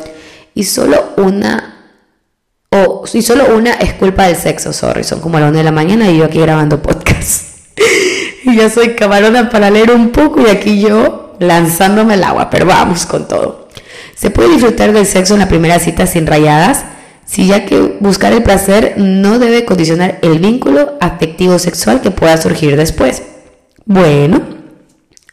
y 0.54 0.64
solo 0.64 1.14
una 1.18 1.76
o 2.72 3.04
y 3.14 3.22
solo 3.22 3.56
una 3.56 3.74
es 3.74 3.94
culpa 3.94 4.28
del 4.28 4.36
sexo, 4.36 4.74
sorry, 4.74 5.04
son 5.04 5.20
como 5.20 5.38
a 5.38 5.42
las 5.42 5.50
1 5.50 5.58
de 5.58 5.64
la 5.64 5.72
mañana 5.72 6.10
y 6.10 6.18
yo 6.18 6.26
aquí 6.26 6.40
grabando 6.40 6.82
podcast. 6.82 7.70
y 8.44 8.56
ya 8.56 8.70
soy 8.70 8.96
camarona 8.96 9.50
para 9.50 9.70
leer 9.70 9.92
un 9.92 10.10
poco 10.10 10.42
y 10.42 10.50
aquí 10.50 10.80
yo 10.80 11.36
lanzándome 11.40 12.14
el 12.16 12.24
agua, 12.24 12.50
pero 12.50 12.66
vamos 12.66 13.06
con 13.06 13.28
todo. 13.28 13.70
Se 14.16 14.30
puede 14.30 14.50
disfrutar 14.50 14.92
del 14.94 15.06
sexo 15.06 15.34
en 15.34 15.40
la 15.40 15.48
primera 15.48 15.80
cita 15.80 16.06
sin 16.06 16.28
rayadas, 16.28 16.84
si 17.26 17.48
ya 17.48 17.66
que 17.66 17.98
buscar 18.00 18.34
el 18.34 18.44
placer 18.44 18.96
no 18.98 19.40
debe 19.40 19.66
condicionar 19.66 20.20
el 20.22 20.40
vínculo 20.40 20.98
afectivo 21.00 21.58
sexual 21.58 22.02
que 22.02 22.12
pueda 22.12 22.38
surgir 22.38 22.76
después. 22.76 23.24
Bueno, 23.86 24.59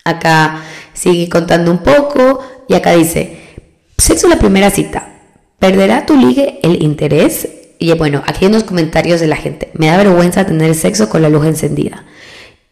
acá 0.09 0.63
sigue 0.93 1.29
contando 1.29 1.71
un 1.71 1.79
poco 1.79 2.41
y 2.69 2.75
acá 2.75 2.93
dice, 2.93 3.39
sexo 3.99 4.27
en 4.27 4.31
la 4.31 4.39
primera 4.39 4.71
cita. 4.71 5.13
¿Perderá 5.59 6.07
tu 6.07 6.17
ligue 6.17 6.59
el 6.63 6.83
interés? 6.83 7.49
Y 7.79 7.93
bueno, 7.93 8.23
aquí 8.27 8.45
hay 8.45 8.51
unos 8.51 8.65
comentarios 8.65 9.21
de 9.21 9.27
la 9.27 9.37
gente. 9.37 9.71
Me 9.75 9.87
da 9.87 9.97
vergüenza 9.97 10.47
tener 10.47 10.75
sexo 10.75 11.09
con 11.09 11.23
la 11.23 11.29
luz 11.29 11.47
encendida. 11.47 12.05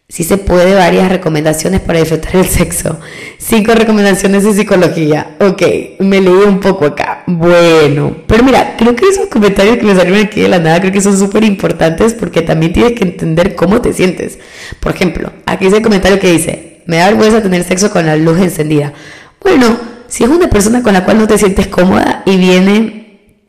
Si 0.07 0.23
se 0.23 0.37
puede, 0.37 0.75
varias 0.75 1.09
recomendaciones 1.09 1.81
para 1.81 1.99
disfrutar 1.99 2.37
el 2.37 2.45
sexo. 2.45 3.01
Cinco 3.39 3.73
recomendaciones 3.75 4.45
de 4.45 4.53
psicología. 4.53 5.37
Ok, 5.41 5.63
me 6.01 6.21
leí 6.21 6.33
un 6.47 6.61
poco 6.61 6.85
acá. 6.85 7.25
Bueno, 7.27 8.15
pero 8.27 8.45
mira, 8.45 8.77
creo 8.77 8.95
que 8.95 9.09
esos 9.09 9.27
comentarios 9.27 9.79
que 9.79 9.85
me 9.85 9.97
salieron 9.97 10.21
aquí 10.21 10.43
de 10.43 10.49
la 10.49 10.59
nada, 10.59 10.81
creo 10.81 10.93
que 10.93 11.01
son 11.01 11.19
súper 11.19 11.43
importantes 11.43 12.13
porque 12.13 12.43
también 12.43 12.75
tienes 12.75 12.93
que 12.93 13.05
entender 13.05 13.55
cómo 13.55 13.81
te 13.81 13.95
sientes. 13.95 14.39
Por 14.79 14.95
ejemplo, 14.95 15.33
aquí 15.47 15.65
dice 15.65 15.79
el 15.79 15.83
comentario 15.83 16.21
que 16.21 16.33
dice, 16.33 16.74
me 16.87 16.99
da 16.99 17.07
vergüenza 17.07 17.43
tener 17.43 17.65
sexo 17.65 17.91
con 17.91 18.07
la 18.07 18.17
luz 18.17 18.39
encendida. 18.39 18.93
Bueno, 19.41 19.79
si 20.09 20.25
es 20.25 20.31
una 20.31 20.49
persona 20.49 20.83
con 20.83 20.93
la 20.93 21.05
cual 21.05 21.19
no 21.19 21.27
te 21.27 21.39
sientes 21.39 21.67
cómoda 21.67 22.23
y 22.27 22.37
viene 22.37 23.41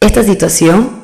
esta 0.00 0.22
situación, 0.22 1.00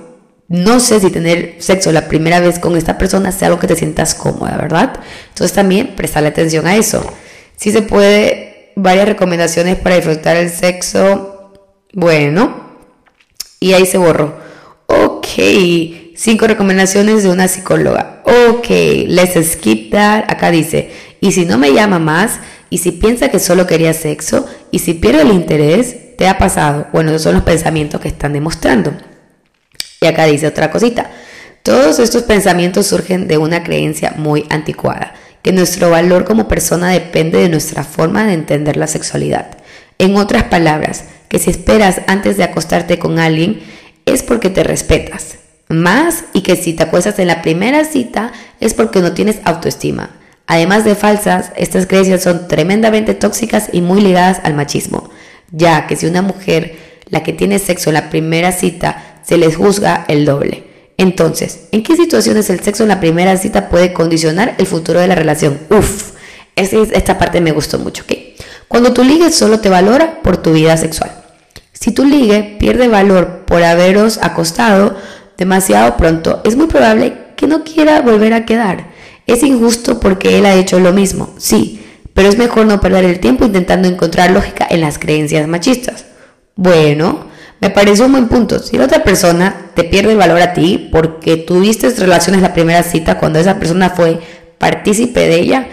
no 0.49 0.79
sé 0.79 1.01
si 1.01 1.11
tener 1.11 1.57
sexo 1.59 1.91
la 1.93 2.09
primera 2.09 2.41
vez 2.41 2.59
con 2.59 2.77
esta 2.77 2.99
persona 2.99 3.33
sea 3.33 3.49
algo 3.49 3.59
que 3.59 3.67
te 3.67 3.77
sientas 3.77 4.15
cómoda, 4.15 4.57
¿verdad? 4.57 5.01
Entonces 5.29 5.55
también 5.55 5.97
prestarle 5.97 6.29
atención 6.29 6.67
a 6.67 6.77
eso. 6.77 7.05
Si 7.57 7.73
se 7.73 7.83
puede, 7.83 8.73
varias 8.77 9.09
recomendaciones 9.09 9.77
para 9.77 9.97
disfrutar 9.97 10.37
el 10.37 10.51
sexo. 10.51 11.53
Bueno, 11.93 12.67
y 13.59 13.73
ahí 13.73 13.87
se 13.87 13.99
borró. 13.99 14.37
Ok, 14.87 15.27
cinco 16.17 16.47
recomendaciones 16.47 17.23
de 17.23 17.31
una 17.31 17.49
psicóloga. 17.49 18.23
Ok, 18.25 18.69
let's 19.07 19.53
skip 19.53 19.93
that. 19.93 20.25
Acá 20.29 20.51
dice, 20.51 20.91
y 21.21 21.33
si 21.33 21.45
no 21.45 21.59
me 21.59 21.73
llama 21.73 21.99
más, 21.99 22.41
y 22.71 22.79
si 22.79 22.93
piensa 22.93 23.29
que 23.29 23.39
solo 23.39 23.67
quería 23.67 23.93
sexo, 23.93 24.47
y 24.71 24.81
si 24.81 24.95
pierde 24.95 25.23
el 25.23 25.33
interés, 25.33 26.17
te 26.17 26.29
ha 26.29 26.39
pasado. 26.39 26.89
Bueno, 26.93 27.11
esos 27.11 27.23
son 27.23 27.35
los 27.35 27.45
pensamientos 27.45 28.01
que 28.01 28.09
están 28.09 28.33
demostrando. 28.33 28.93
Y 30.01 30.07
acá 30.07 30.25
dice 30.25 30.47
otra 30.47 30.71
cosita. 30.71 31.11
Todos 31.63 31.99
estos 31.99 32.23
pensamientos 32.23 32.87
surgen 32.87 33.29
de 33.29 33.39
una 33.39 33.63
creencia 33.63 34.15
muy 34.17 34.47
anticuada, 34.51 35.15
que 35.43 35.53
nuestro 35.53 35.91
valor 35.91 36.25
como 36.25 36.49
persona 36.49 36.91
depende 36.91 37.39
de 37.39 37.49
nuestra 37.49 37.85
forma 37.85 38.25
de 38.25 38.35
entender 38.35 38.77
la 38.77 38.87
sexualidad. 38.87 39.59
En 39.99 40.17
otras 40.17 40.45
palabras, 40.45 41.05
que 41.29 41.39
si 41.39 41.51
esperas 41.51 42.03
antes 42.07 42.37
de 42.37 42.45
acostarte 42.45 42.99
con 42.99 43.19
alguien 43.19 43.61
es 44.05 44.23
porque 44.23 44.51
te 44.51 44.63
respetas. 44.63 45.39
Más 45.69 46.25
y 46.33 46.43
que 46.43 46.57
si 46.57 46.75
te 46.75 46.85
acuestas 46.85 47.19
en 47.19 47.27
la 47.27 47.43
primera 47.43 47.85
cita 47.85 48.33
es 48.61 48.75
porque 48.75 49.01
no 49.01 49.13
tienes 49.13 49.39
autoestima. 49.45 50.11
Además 50.47 50.85
de 50.85 50.95
falsas, 50.95 51.51
estas 51.57 51.87
creencias 51.87 52.23
son 52.23 52.47
tremendamente 52.47 53.15
tóxicas 53.15 53.69
y 53.73 53.81
muy 53.81 54.01
ligadas 54.01 54.41
al 54.45 54.55
machismo, 54.55 55.11
ya 55.51 55.89
que 55.89 55.97
si 55.97 56.07
una 56.07 56.23
mujer, 56.23 56.77
la 57.11 57.25
que 57.25 57.33
tiene 57.33 57.59
sexo 57.59 57.91
en 57.91 57.95
la 57.95 58.11
primera 58.11 58.53
cita, 58.53 59.21
se 59.25 59.39
les 59.39 59.57
juzga 59.57 60.05
el 60.07 60.25
doble. 60.25 60.65
Entonces, 60.99 61.67
¿en 61.73 61.83
qué 61.83 61.97
situaciones 61.97 62.49
el 62.49 62.61
sexo 62.61 62.85
en 62.85 62.91
la 62.91 63.01
primera 63.01 63.37
cita 63.37 63.69
puede 63.69 63.93
condicionar 63.93 64.55
el 64.59 64.67
futuro 64.67 65.01
de 65.01 65.09
la 65.09 65.17
relación? 65.17 65.59
Uf, 65.69 66.13
esta 66.55 67.19
parte 67.19 67.41
me 67.41 67.53
gustó 67.53 67.79
mucho. 67.81 68.05
Cuando 68.69 68.93
tu 68.93 69.03
ligue 69.03 69.31
solo 69.33 69.61
te 69.61 69.69
valora 69.69 70.23
por 70.23 70.37
tu 70.39 70.53
vida 70.53 70.77
sexual. 70.77 71.11
Si 71.73 71.91
tu 71.93 72.05
ligue 72.05 72.57
pierde 72.59 72.89
valor 72.89 73.45
por 73.47 73.63
haberos 73.63 74.19
acostado 74.23 74.97
demasiado 75.39 75.97
pronto, 75.97 76.41
es 76.45 76.57
muy 76.57 76.67
probable 76.67 77.15
que 77.37 77.47
no 77.47 77.65
quiera 77.65 78.01
volver 78.01 78.33
a 78.35 78.45
quedar. 78.45 78.87
Es 79.27 79.43
injusto 79.43 80.01
porque 80.01 80.39
él 80.39 80.47
ha 80.47 80.55
hecho 80.55 80.79
lo 80.79 80.93
mismo, 80.93 81.35
sí, 81.39 81.85
pero 82.15 82.29
es 82.29 82.39
mejor 82.39 82.67
no 82.67 82.81
perder 82.81 83.05
el 83.05 83.21
tiempo 83.21 83.45
intentando 83.45 83.89
encontrar 83.89 84.31
lógica 84.31 84.67
en 84.71 84.81
las 84.81 84.99
creencias 84.99 85.47
machistas. 85.47 86.07
Bueno, 86.55 87.27
me 87.61 87.71
parece 87.71 88.03
un 88.03 88.13
buen 88.13 88.29
punto. 88.29 88.59
Si 88.59 88.77
la 88.77 88.85
otra 88.85 89.03
persona 89.03 89.71
te 89.75 89.85
pierde 89.85 90.13
el 90.13 90.19
valor 90.19 90.41
a 90.41 90.53
ti 90.53 90.89
porque 90.91 91.37
tuviste 91.37 91.91
relaciones 91.91 92.43
la 92.43 92.55
primera 92.55 92.83
cita 92.83 93.19
cuando 93.19 93.39
esa 93.39 93.59
persona 93.59 93.91
fue 93.91 94.21
partícipe 94.59 95.21
de 95.21 95.41
ella, 95.41 95.69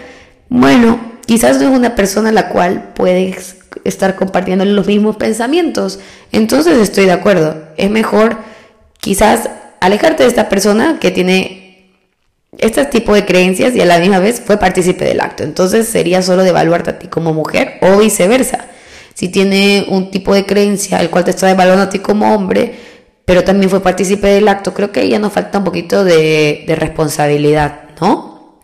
bueno, 0.48 1.00
quizás 1.26 1.60
no 1.60 1.70
es 1.70 1.78
una 1.78 1.94
persona 1.94 2.30
a 2.30 2.32
la 2.32 2.48
cual 2.48 2.92
puedes 2.94 3.56
estar 3.84 4.16
compartiendo 4.16 4.64
los 4.64 4.86
mismos 4.86 5.16
pensamientos. 5.16 5.98
Entonces 6.32 6.78
estoy 6.78 7.06
de 7.06 7.12
acuerdo. 7.12 7.64
Es 7.76 7.90
mejor 7.90 8.36
quizás 9.04 9.50
alejarte 9.80 10.22
de 10.22 10.30
esta 10.30 10.48
persona 10.48 10.98
que 10.98 11.10
tiene 11.10 11.92
este 12.56 12.86
tipo 12.86 13.12
de 13.12 13.26
creencias 13.26 13.76
y 13.76 13.82
a 13.82 13.84
la 13.84 13.98
misma 13.98 14.18
vez 14.18 14.40
fue 14.40 14.56
partícipe 14.56 15.04
del 15.04 15.20
acto. 15.20 15.42
Entonces 15.42 15.86
sería 15.86 16.22
solo 16.22 16.42
de 16.42 16.50
a 16.50 16.98
ti 16.98 17.08
como 17.08 17.34
mujer 17.34 17.74
o 17.82 17.98
viceversa. 17.98 18.64
Si 19.12 19.28
tiene 19.28 19.84
un 19.90 20.10
tipo 20.10 20.32
de 20.32 20.46
creencia 20.46 21.02
el 21.02 21.10
cual 21.10 21.24
te 21.24 21.32
está 21.32 21.50
evaluando 21.50 21.82
a 21.82 21.90
ti 21.90 21.98
como 21.98 22.34
hombre, 22.34 22.76
pero 23.26 23.44
también 23.44 23.68
fue 23.68 23.82
partícipe 23.82 24.26
del 24.26 24.48
acto, 24.48 24.72
creo 24.72 24.90
que 24.90 25.02
ella 25.02 25.18
nos 25.18 25.34
falta 25.34 25.58
un 25.58 25.64
poquito 25.64 26.02
de, 26.02 26.64
de 26.66 26.74
responsabilidad, 26.74 27.90
¿no? 28.00 28.62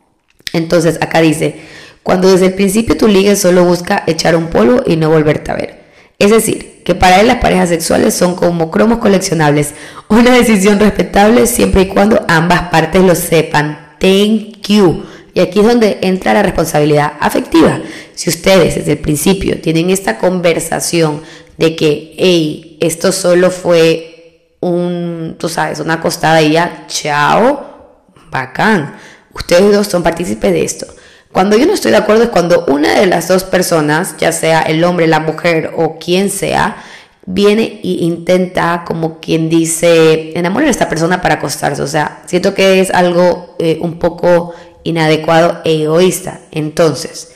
Entonces 0.55 0.97
acá 1.03 1.21
dice, 1.21 1.61
cuando 2.03 2.33
desde 2.33 2.47
el 2.47 2.55
principio 2.55 2.97
tu 2.97 3.09
ligue 3.09 3.37
solo 3.37 3.67
busca 3.67 4.05
echar 4.07 4.37
un 4.37 4.49
polvo 4.49 4.83
y 4.87 4.97
no 4.97 5.11
volverte 5.11 5.51
a 5.51 5.57
ver. 5.57 5.81
Es 6.19 6.31
decir, 6.31 6.70
que 6.91 6.97
para 6.97 7.21
él 7.21 7.29
las 7.29 7.37
parejas 7.37 7.69
sexuales 7.69 8.15
son 8.15 8.35
como 8.35 8.69
cromos 8.69 8.99
coleccionables, 8.99 9.75
una 10.09 10.35
decisión 10.35 10.81
respetable 10.81 11.47
siempre 11.47 11.83
y 11.83 11.87
cuando 11.87 12.25
ambas 12.27 12.63
partes 12.63 13.01
lo 13.01 13.15
sepan. 13.15 13.95
Thank 14.01 14.67
you. 14.67 15.05
Y 15.33 15.39
aquí 15.39 15.61
es 15.61 15.67
donde 15.67 15.99
entra 16.03 16.35
la 16.35 16.43
responsabilidad 16.43 17.13
afectiva. 17.21 17.81
Si 18.17 18.29
ustedes 18.29 18.75
desde 18.75 18.91
el 18.91 18.99
principio 18.99 19.61
tienen 19.61 19.89
esta 19.91 20.19
conversación 20.19 21.23
de 21.57 21.77
que, 21.77 22.13
hey, 22.19 22.77
esto 22.81 23.13
solo 23.13 23.53
fue 23.53 24.57
un, 24.59 25.37
tú 25.39 25.49
sabes, 25.49 25.79
una 25.79 25.95
acostada 25.95 26.43
y 26.43 26.55
ya, 26.55 26.87
chao, 26.89 28.03
bacán. 28.33 28.97
Ustedes 29.33 29.73
dos 29.73 29.87
son 29.87 30.03
partícipes 30.03 30.53
de 30.53 30.65
esto. 30.65 30.87
Cuando 31.33 31.57
yo 31.57 31.67
no 31.67 31.75
estoy 31.75 31.93
de 31.93 31.97
acuerdo 31.97 32.25
es 32.25 32.31
cuando 32.31 32.65
una 32.67 32.99
de 32.99 33.07
las 33.07 33.29
dos 33.29 33.45
personas, 33.45 34.17
ya 34.19 34.33
sea 34.33 34.63
el 34.63 34.83
hombre, 34.83 35.07
la 35.07 35.21
mujer 35.21 35.73
o 35.77 35.97
quien 35.99 36.29
sea, 36.29 36.83
viene 37.25 37.81
e 37.85 37.89
intenta, 38.01 38.83
como 38.85 39.21
quien 39.21 39.49
dice, 39.49 40.33
enamorar 40.37 40.69
a 40.69 40.73
esta 40.73 40.89
persona 40.89 41.23
para 41.23 41.37
acostarse. 41.37 41.83
O 41.83 41.87
sea, 41.87 42.23
siento 42.27 42.55
que 42.55 42.81
es 42.81 42.91
algo 42.91 43.55
eh, 43.61 43.79
un 43.81 43.99
poco 43.99 44.55
inadecuado 44.83 45.61
e 45.65 45.83
egoísta. 45.83 46.41
Entonces, 46.51 47.33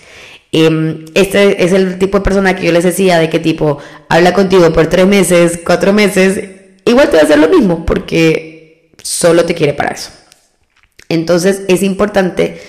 em, 0.50 1.04
este 1.14 1.64
es 1.64 1.72
el 1.72 1.98
tipo 1.98 2.18
de 2.18 2.24
persona 2.24 2.57
que 2.57 2.66
yo 2.66 2.72
les 2.72 2.85
decía 2.85 3.18
de 3.18 3.30
qué 3.30 3.38
tipo 3.38 3.78
habla 4.09 4.33
contigo 4.33 4.72
por 4.72 4.88
tres 4.88 5.07
meses, 5.07 5.61
cuatro 5.64 5.92
meses, 5.92 6.40
igual 6.85 7.11
te 7.11 7.16
va 7.16 7.22
a 7.22 7.26
hacer 7.26 7.38
lo 7.38 7.48
mismo 7.48 7.87
porque 7.87 8.90
solo 9.02 9.44
te 9.44 9.54
quiere 9.54 9.74
para 9.74 9.90
eso. 9.90 10.11
Entonces 11.09 11.62
es 11.68 11.83
importante 11.83 12.61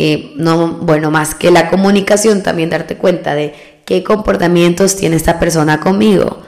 eh, 0.00 0.32
no, 0.36 0.74
bueno, 0.74 1.10
más 1.10 1.34
que 1.34 1.50
la 1.50 1.68
comunicación, 1.70 2.44
también 2.44 2.70
darte 2.70 2.96
cuenta 2.96 3.34
de 3.34 3.80
qué 3.84 4.04
comportamientos 4.04 4.94
tiene 4.94 5.16
esta 5.16 5.40
persona 5.40 5.80
conmigo. 5.80 6.42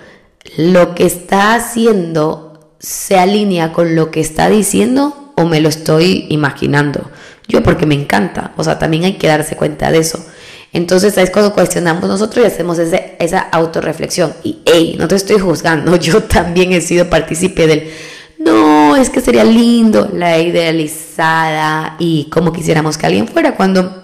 Lo 0.56 0.94
que 0.94 1.04
está 1.04 1.54
haciendo 1.54 2.76
se 2.78 3.18
alinea 3.18 3.72
con 3.72 3.96
lo 3.96 4.12
que 4.12 4.20
está 4.20 4.48
diciendo 4.48 5.32
o 5.34 5.46
me 5.46 5.60
lo 5.60 5.68
estoy 5.68 6.26
imaginando. 6.28 7.10
Yo 7.48 7.64
porque 7.64 7.86
me 7.86 7.96
encanta, 7.96 8.52
o 8.56 8.62
sea, 8.62 8.78
también 8.78 9.02
hay 9.02 9.14
que 9.14 9.26
darse 9.26 9.56
cuenta 9.56 9.90
de 9.90 9.98
eso. 9.98 10.24
Entonces 10.72 11.18
es 11.18 11.30
cuando 11.30 11.52
cuestionamos 11.52 12.08
nosotros 12.08 12.44
y 12.44 12.46
hacemos 12.46 12.78
esa 12.78 13.40
autorreflexión. 13.40 14.32
Y, 14.44 14.60
hey, 14.64 14.94
no 14.96 15.08
te 15.08 15.16
estoy 15.16 15.40
juzgando, 15.40 15.96
yo 15.96 16.22
también 16.22 16.72
he 16.72 16.80
sido 16.80 17.10
partícipe 17.10 17.66
del 17.66 17.90
no, 18.40 18.96
es 18.96 19.10
que 19.10 19.20
sería 19.20 19.44
lindo 19.44 20.08
la 20.14 20.38
idealizada 20.38 21.96
y 21.98 22.30
como 22.30 22.54
quisiéramos 22.54 22.96
que 22.96 23.04
alguien 23.04 23.28
fuera 23.28 23.54
cuando 23.54 24.02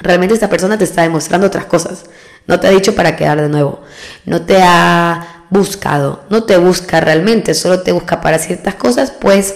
realmente 0.00 0.34
esta 0.34 0.50
persona 0.50 0.76
te 0.76 0.82
está 0.82 1.02
demostrando 1.02 1.46
otras 1.46 1.66
cosas. 1.66 2.06
No 2.48 2.58
te 2.58 2.66
ha 2.66 2.70
dicho 2.70 2.96
para 2.96 3.14
quedar 3.14 3.40
de 3.40 3.48
nuevo. 3.48 3.80
No 4.26 4.42
te 4.42 4.60
ha 4.60 5.44
buscado. 5.50 6.24
No 6.28 6.42
te 6.42 6.56
busca 6.56 7.00
realmente. 7.00 7.54
Solo 7.54 7.82
te 7.82 7.92
busca 7.92 8.20
para 8.20 8.40
ciertas 8.40 8.74
cosas. 8.74 9.12
Pues 9.12 9.54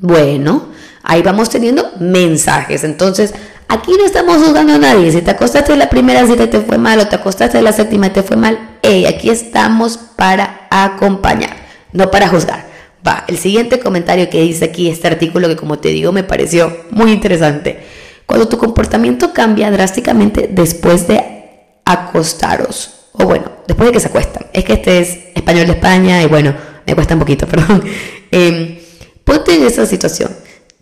bueno, 0.00 0.68
ahí 1.02 1.20
vamos 1.22 1.50
teniendo 1.50 1.90
mensajes. 1.98 2.84
Entonces, 2.84 3.34
aquí 3.66 3.90
no 3.98 4.06
estamos 4.06 4.36
juzgando 4.36 4.74
a 4.74 4.78
nadie. 4.78 5.10
Si 5.10 5.20
te 5.20 5.32
acostaste 5.32 5.74
la 5.74 5.90
primera 5.90 6.24
cita 6.28 6.48
te 6.48 6.60
fue 6.60 6.78
mal 6.78 7.00
o 7.00 7.08
te 7.08 7.16
acostaste 7.16 7.60
la 7.60 7.72
séptima 7.72 8.06
y 8.06 8.10
te 8.10 8.22
fue 8.22 8.36
mal, 8.36 8.78
hey, 8.82 9.06
aquí 9.06 9.30
estamos 9.30 9.98
para 9.98 10.68
acompañar, 10.70 11.56
no 11.92 12.08
para 12.08 12.28
juzgar. 12.28 12.69
Va, 13.06 13.24
el 13.28 13.38
siguiente 13.38 13.80
comentario 13.80 14.28
que 14.28 14.42
dice 14.42 14.66
aquí 14.66 14.88
este 14.88 15.08
artículo 15.08 15.48
que 15.48 15.56
como 15.56 15.78
te 15.78 15.88
digo 15.88 16.12
me 16.12 16.22
pareció 16.22 16.84
muy 16.90 17.12
interesante. 17.12 17.80
Cuando 18.26 18.48
tu 18.48 18.58
comportamiento 18.58 19.32
cambia 19.32 19.70
drásticamente 19.70 20.48
después 20.52 21.08
de 21.08 21.40
acostaros, 21.84 23.08
o 23.12 23.24
bueno, 23.24 23.50
después 23.66 23.88
de 23.88 23.92
que 23.92 24.00
se 24.00 24.08
acuestan. 24.08 24.46
Es 24.52 24.64
que 24.64 24.74
este 24.74 25.00
es 25.00 25.18
español 25.34 25.66
de 25.66 25.72
España 25.72 26.22
y 26.22 26.26
bueno, 26.26 26.54
me 26.86 26.94
cuesta 26.94 27.14
un 27.14 27.20
poquito, 27.20 27.46
perdón. 27.48 27.82
Eh, 28.30 28.84
ponte 29.24 29.54
en 29.54 29.64
esa 29.64 29.86
situación. 29.86 30.30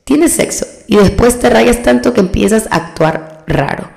Tienes 0.04 0.32
sexo 0.32 0.66
y 0.86 0.96
después 0.96 1.38
te 1.38 1.50
rayas 1.50 1.82
tanto 1.82 2.12
que 2.12 2.20
empiezas 2.20 2.66
a 2.70 2.76
actuar 2.76 3.44
raro. 3.46 3.90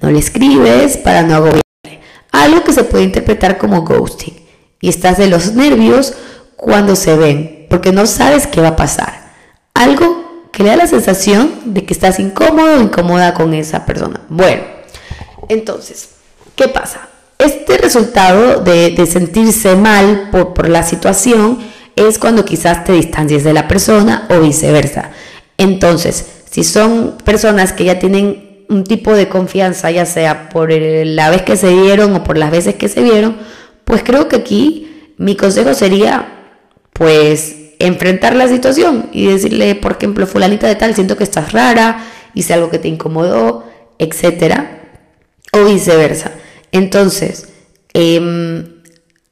No 0.00 0.10
le 0.10 0.18
escribes 0.18 0.96
para 0.96 1.22
no 1.22 1.34
agobiarle. 1.34 1.62
Algo 2.32 2.62
que 2.64 2.72
se 2.72 2.84
puede 2.84 3.04
interpretar 3.04 3.58
como 3.58 3.82
ghosting. 3.82 4.34
Y 4.80 4.88
estás 4.88 5.18
de 5.18 5.28
los 5.28 5.54
nervios 5.54 6.14
cuando 6.56 6.94
se 6.94 7.16
ven 7.16 7.57
porque 7.68 7.92
no 7.92 8.06
sabes 8.06 8.46
qué 8.46 8.60
va 8.60 8.68
a 8.68 8.76
pasar. 8.76 9.28
Algo 9.74 10.48
que 10.52 10.62
le 10.62 10.70
da 10.70 10.76
la 10.76 10.86
sensación 10.86 11.52
de 11.66 11.84
que 11.84 11.94
estás 11.94 12.18
incómodo 12.18 12.76
o 12.76 12.80
incómoda 12.80 13.34
con 13.34 13.54
esa 13.54 13.86
persona. 13.86 14.20
Bueno, 14.28 14.62
entonces, 15.48 16.10
¿qué 16.56 16.68
pasa? 16.68 17.08
Este 17.38 17.78
resultado 17.78 18.60
de, 18.62 19.06
sentirse 19.06 19.76
mal 19.76 20.28
por, 20.32 20.54
por 20.54 20.68
la 20.68 20.82
situación 20.82 21.58
es 21.94 22.18
cuando 22.18 22.44
quizás 22.44 22.84
te 22.84 22.92
distancies 22.92 23.44
de 23.44 23.52
la 23.52 23.68
persona 23.68 24.26
o 24.30 24.40
viceversa. 24.40 25.10
Entonces, 25.56 26.26
si 26.50 26.64
son 26.64 27.18
personas 27.24 27.72
que 27.72 27.84
ya 27.84 27.98
tienen 27.98 28.64
un 28.68 28.84
tipo 28.84 29.14
de 29.14 29.28
confianza, 29.28 29.90
ya 29.90 30.06
sea 30.06 30.48
por 30.48 30.70
la 30.70 31.30
vez 31.30 31.42
que 31.42 31.56
se 31.56 31.74
vieron 31.74 32.14
o 32.14 32.24
por 32.24 32.36
las 32.38 32.50
veces 32.50 32.74
que 32.76 32.88
se 32.88 33.02
vieron, 33.02 33.36
pues 33.84 34.02
creo 34.04 34.28
que 34.28 34.36
aquí 34.36 35.14
mi 35.16 35.36
consejo 35.36 35.74
sería, 35.74 36.37
pues, 36.98 37.54
enfrentar 37.78 38.34
la 38.34 38.48
situación 38.48 39.08
y 39.12 39.26
decirle, 39.28 39.76
por 39.76 39.92
ejemplo, 39.92 40.26
fulanita 40.26 40.66
de 40.66 40.74
tal, 40.74 40.94
siento 40.94 41.16
que 41.16 41.24
estás 41.24 41.52
rara, 41.52 42.04
hice 42.34 42.52
algo 42.52 42.70
que 42.70 42.80
te 42.80 42.88
incomodó, 42.88 43.64
etcétera, 43.98 44.80
o 45.52 45.64
viceversa. 45.64 46.32
Entonces, 46.72 47.48
em, 47.94 48.82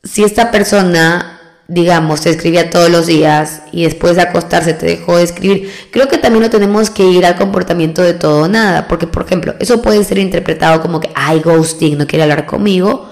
si 0.04 0.22
esta 0.22 0.52
persona, 0.52 1.40
digamos, 1.66 2.20
te 2.20 2.30
escribía 2.30 2.70
todos 2.70 2.88
los 2.88 3.06
días 3.06 3.62
y 3.72 3.82
después 3.82 4.14
de 4.14 4.22
acostarse 4.22 4.72
te 4.72 4.86
dejó 4.86 5.16
de 5.16 5.24
escribir, 5.24 5.70
creo 5.90 6.06
que 6.06 6.18
también 6.18 6.42
no 6.42 6.50
tenemos 6.50 6.90
que 6.90 7.02
ir 7.02 7.26
al 7.26 7.34
comportamiento 7.34 8.02
de 8.02 8.14
todo 8.14 8.44
o 8.44 8.48
nada, 8.48 8.86
porque, 8.86 9.08
por 9.08 9.24
ejemplo, 9.24 9.56
eso 9.58 9.82
puede 9.82 10.04
ser 10.04 10.18
interpretado 10.18 10.80
como 10.80 11.00
que, 11.00 11.10
ay, 11.16 11.40
ghosting, 11.40 11.98
no 11.98 12.06
quiere 12.06 12.22
hablar 12.22 12.46
conmigo, 12.46 13.08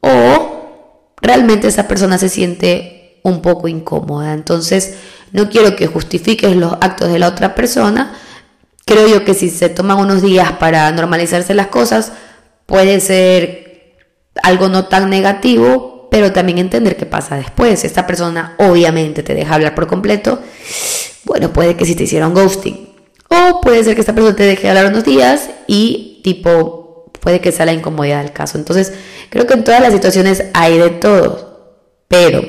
o 0.00 1.14
realmente 1.20 1.68
esa 1.68 1.86
persona 1.86 2.16
se 2.16 2.30
siente 2.30 2.97
un 3.28 3.42
poco 3.42 3.68
incómoda. 3.68 4.34
Entonces, 4.34 4.94
no 5.32 5.48
quiero 5.48 5.76
que 5.76 5.86
justifiques 5.86 6.56
los 6.56 6.72
actos 6.80 7.12
de 7.12 7.18
la 7.18 7.28
otra 7.28 7.54
persona. 7.54 8.14
Creo 8.84 9.08
yo 9.08 9.24
que 9.24 9.34
si 9.34 9.50
se 9.50 9.68
toman 9.68 9.98
unos 9.98 10.22
días 10.22 10.52
para 10.52 10.90
normalizarse 10.92 11.54
las 11.54 11.66
cosas, 11.66 12.12
puede 12.66 13.00
ser 13.00 13.96
algo 14.42 14.68
no 14.68 14.86
tan 14.86 15.10
negativo, 15.10 16.08
pero 16.10 16.32
también 16.32 16.58
entender 16.58 16.96
qué 16.96 17.06
pasa 17.06 17.36
después. 17.36 17.84
Esta 17.84 18.06
persona 18.06 18.54
obviamente 18.58 19.22
te 19.22 19.34
deja 19.34 19.54
hablar 19.54 19.74
por 19.74 19.86
completo. 19.86 20.40
Bueno, 21.24 21.52
puede 21.52 21.76
que 21.76 21.84
si 21.84 21.94
te 21.94 22.04
hicieron 22.04 22.34
ghosting. 22.34 22.88
O 23.28 23.60
puede 23.60 23.84
ser 23.84 23.94
que 23.94 24.00
esta 24.00 24.14
persona 24.14 24.34
te 24.34 24.44
deje 24.44 24.68
hablar 24.68 24.86
unos 24.86 25.04
días 25.04 25.50
y 25.66 26.20
tipo, 26.24 27.10
puede 27.20 27.40
que 27.40 27.52
sea 27.52 27.66
la 27.66 27.74
incomodidad 27.74 28.22
del 28.22 28.32
caso. 28.32 28.56
Entonces, 28.56 28.94
creo 29.28 29.46
que 29.46 29.52
en 29.52 29.64
todas 29.64 29.82
las 29.82 29.92
situaciones 29.92 30.44
hay 30.54 30.78
de 30.78 30.90
todo. 30.90 31.76
Pero 32.08 32.42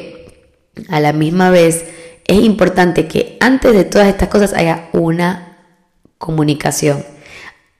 a 0.89 0.99
la 0.99 1.13
misma 1.13 1.49
vez 1.49 1.85
es 2.29 2.43
importante 2.43 3.07
que 3.07 3.37
antes 3.39 3.73
de 3.73 3.85
todas 3.85 4.07
estas 4.07 4.29
cosas 4.29 4.53
haya 4.53 4.89
una 4.93 5.57
comunicación. 6.19 7.03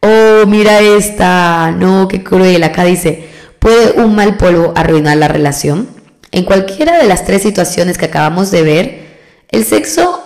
Oh, 0.02 0.48
mira 0.48 0.80
esta, 0.80 1.72
no, 1.72 2.08
qué 2.08 2.24
cruel. 2.24 2.64
Acá 2.64 2.84
dice, 2.84 3.28
¿puede 3.60 4.02
un 4.02 4.16
mal 4.16 4.38
polvo 4.38 4.74
arruinar 4.76 5.18
la 5.18 5.28
relación? 5.28 5.88
En 6.32 6.46
cualquiera 6.46 6.98
de 6.98 7.08
las 7.08 7.26
tres 7.26 7.44
situaciones 7.44 8.00
que 8.00 8.06
acabamos 8.06 8.50
de 8.50 8.64
ver, 8.64 9.08
el 9.50 9.66
sexo 9.66 10.24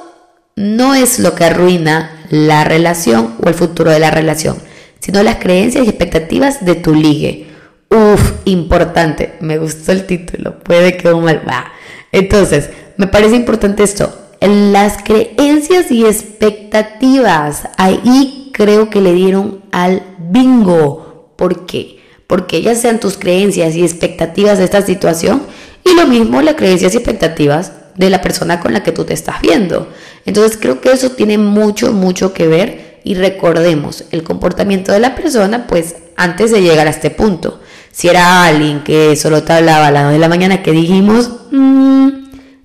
no 0.56 0.96
es 0.96 1.20
lo 1.20 1.36
que 1.36 1.44
arruina 1.44 2.26
la 2.30 2.64
relación 2.64 3.36
o 3.44 3.50
el 3.50 3.56
futuro 3.56 3.92
de 3.92 4.00
la 4.00 4.12
relación, 4.12 4.58
sino 5.00 5.22
las 5.22 5.38
creencias 5.38 5.86
y 5.86 5.90
expectativas 5.90 6.64
de 6.64 6.76
tu 6.76 6.94
ligue. 6.94 7.48
Uf, 7.90 8.34
importante. 8.46 9.34
Me 9.42 9.58
gustó 9.58 9.92
el 9.92 10.06
título. 10.06 10.60
Puede 10.60 10.96
que 10.96 11.12
un 11.12 11.26
mal. 11.26 11.42
va 11.48 11.74
entonces, 12.14 12.70
me 12.96 13.08
parece 13.08 13.36
importante 13.36 13.84
esto. 13.84 14.16
Las 14.40 15.02
creencias 15.04 15.90
y 15.92 16.06
expectativas, 16.06 17.68
ahí 17.78 18.52
creo 18.54 18.90
que 18.90 19.02
le 19.02 19.14
dieron 19.14 19.64
al 19.72 20.04
bingo. 20.30 21.34
¿Por 21.36 21.66
qué? 21.66 22.00
Porque 22.28 22.62
ya 22.62 22.76
sean 22.76 23.00
tus 23.00 23.18
creencias 23.18 23.76
y 23.76 23.82
expectativas 23.82 24.60
de 24.60 24.66
esta 24.66 24.84
situación 24.84 25.42
y 25.84 25.96
lo 25.96 26.08
mismo 26.08 26.42
las 26.42 26.56
creencias 26.56 26.94
y 26.94 26.98
expectativas 26.98 27.72
de 27.96 28.10
la 28.10 28.22
persona 28.22 28.60
con 28.60 28.74
la 28.74 28.84
que 28.84 28.92
tú 28.92 29.06
te 29.06 29.14
estás 29.14 29.42
viendo. 29.42 29.90
Entonces 30.26 30.58
creo 30.62 30.82
que 30.82 30.92
eso 30.92 31.12
tiene 31.12 31.40
mucho, 31.40 31.94
mucho 31.94 32.32
que 32.32 32.48
ver 32.48 33.00
y 33.04 33.16
recordemos 33.16 34.06
el 34.12 34.24
comportamiento 34.24 34.92
de 34.92 35.00
la 35.00 35.16
persona 35.16 35.66
pues 35.66 35.96
antes 36.16 36.52
de 36.52 36.62
llegar 36.62 36.86
a 36.86 36.92
este 36.92 37.10
punto. 37.10 37.60
Si 37.94 38.10
era 38.10 38.46
alguien 38.46 38.84
que 38.84 39.16
solo 39.16 39.44
te 39.44 39.54
hablaba 39.54 39.88
a 39.88 39.92
las 39.92 40.04
2 40.06 40.14
de 40.14 40.20
la 40.20 40.28
mañana 40.28 40.64
que 40.64 40.72
dijimos, 40.72 41.30
mm, 41.52 42.10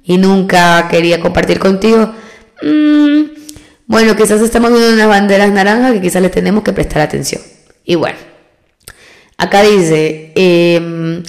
y 0.03 0.17
nunca 0.17 0.89
quería 0.91 1.21
compartir 1.21 1.59
contigo, 1.59 2.15
mm, 2.63 3.21
bueno, 3.87 4.17
quizás 4.17 4.41
estamos 4.41 4.71
viendo 4.71 4.95
unas 4.95 5.07
banderas 5.07 5.53
naranjas 5.53 5.93
que 5.93 6.01
quizás 6.01 6.23
le 6.23 6.31
tenemos 6.31 6.65
que 6.65 6.73
prestar 6.73 7.03
atención. 7.03 7.43
Y 7.85 7.95
bueno, 7.97 8.17
acá 9.37 9.63
dice, 9.63 10.33
em, 10.35 11.23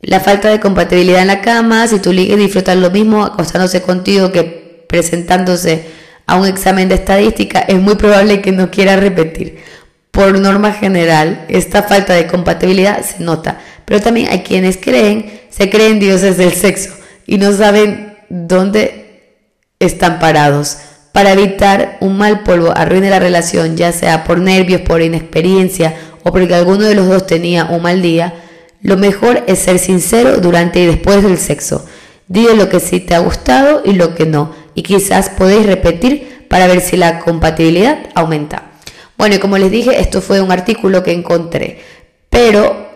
la 0.00 0.18
falta 0.18 0.48
de 0.48 0.58
compatibilidad 0.58 1.22
en 1.22 1.28
la 1.28 1.40
cama, 1.40 1.86
si 1.86 2.00
tú 2.00 2.12
ligues 2.12 2.38
disfrutas 2.38 2.76
lo 2.76 2.90
mismo 2.90 3.22
acostándose 3.24 3.80
contigo 3.80 4.32
que 4.32 4.84
presentándose 4.88 5.86
a 6.26 6.36
un 6.36 6.46
examen 6.46 6.88
de 6.88 6.96
estadística, 6.96 7.60
es 7.60 7.80
muy 7.80 7.94
probable 7.94 8.42
que 8.42 8.50
no 8.50 8.72
quiera 8.72 8.96
repetir. 8.96 9.58
Por 10.16 10.38
norma 10.38 10.72
general, 10.72 11.44
esta 11.48 11.82
falta 11.82 12.14
de 12.14 12.26
compatibilidad 12.26 13.04
se 13.04 13.22
nota, 13.22 13.58
pero 13.84 14.00
también 14.00 14.28
hay 14.30 14.38
quienes 14.40 14.78
creen, 14.78 15.42
se 15.50 15.68
creen 15.68 16.00
dioses 16.00 16.38
del 16.38 16.54
sexo 16.54 16.94
y 17.26 17.36
no 17.36 17.52
saben 17.52 18.16
dónde 18.30 19.34
están 19.78 20.18
parados. 20.18 20.78
Para 21.12 21.32
evitar 21.32 21.98
un 22.00 22.16
mal 22.16 22.44
polvo 22.44 22.72
arruine 22.74 23.10
la 23.10 23.18
relación, 23.18 23.76
ya 23.76 23.92
sea 23.92 24.24
por 24.24 24.38
nervios, 24.38 24.80
por 24.80 25.02
inexperiencia 25.02 25.94
o 26.22 26.32
porque 26.32 26.54
alguno 26.54 26.84
de 26.84 26.94
los 26.94 27.08
dos 27.08 27.26
tenía 27.26 27.66
un 27.66 27.82
mal 27.82 28.00
día, 28.00 28.32
lo 28.80 28.96
mejor 28.96 29.44
es 29.46 29.58
ser 29.58 29.78
sincero 29.78 30.38
durante 30.38 30.80
y 30.80 30.86
después 30.86 31.22
del 31.22 31.36
sexo. 31.36 31.84
Dile 32.26 32.56
lo 32.56 32.70
que 32.70 32.80
sí 32.80 33.00
te 33.00 33.14
ha 33.14 33.18
gustado 33.18 33.82
y 33.84 33.92
lo 33.92 34.14
que 34.14 34.24
no, 34.24 34.54
y 34.74 34.82
quizás 34.82 35.28
podéis 35.28 35.66
repetir 35.66 36.46
para 36.48 36.68
ver 36.68 36.80
si 36.80 36.96
la 36.96 37.18
compatibilidad 37.18 37.98
aumenta. 38.14 38.75
Bueno, 39.16 39.36
y 39.36 39.38
como 39.38 39.58
les 39.58 39.70
dije, 39.70 40.00
esto 40.00 40.20
fue 40.20 40.40
un 40.40 40.52
artículo 40.52 41.02
que 41.02 41.12
encontré, 41.12 41.80
pero 42.28 42.86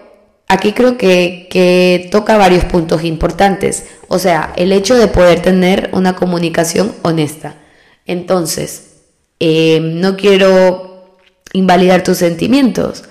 aquí 0.50 0.72
creo 0.72 0.98
que, 0.98 2.08
toca 2.10 2.36
varios 2.36 2.64
puntos 2.64 3.04
importantes. 3.04 3.86
O 4.08 4.18
sea, 4.18 4.52
el 4.56 4.72
hecho 4.72 4.96
de 4.96 5.06
poder 5.06 5.40
tener 5.40 5.90
una 5.92 6.16
comunicación 6.16 6.92
honesta. 7.02 7.54
Entonces, 8.04 8.96
eh, 9.38 9.80
no 9.80 10.16
quiero 10.16 11.16
invalidar 11.52 12.02
tus 12.02 12.18
sentimientos. 12.18 13.04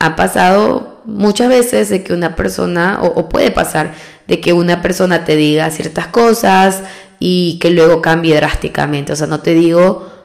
Ha 0.00 0.16
pasado 0.16 1.00
muchas 1.04 1.48
veces 1.48 1.88
de 1.88 2.02
que 2.02 2.12
una 2.12 2.34
persona, 2.36 3.00
o, 3.02 3.28
puede 3.28 3.50
pasar, 3.50 3.94
de 4.26 4.40
que 4.40 4.52
una 4.52 4.82
persona 4.82 5.24
te 5.24 5.36
diga 5.36 5.70
ciertas 5.70 6.08
cosas 6.08 6.82
y 7.20 7.58
que 7.60 7.70
luego 7.70 8.02
cambie 8.02 8.34
drásticamente. 8.34 9.12
O 9.12 9.16
sea, 9.16 9.28
no 9.28 9.40
te 9.40 9.54
digo 9.54 10.17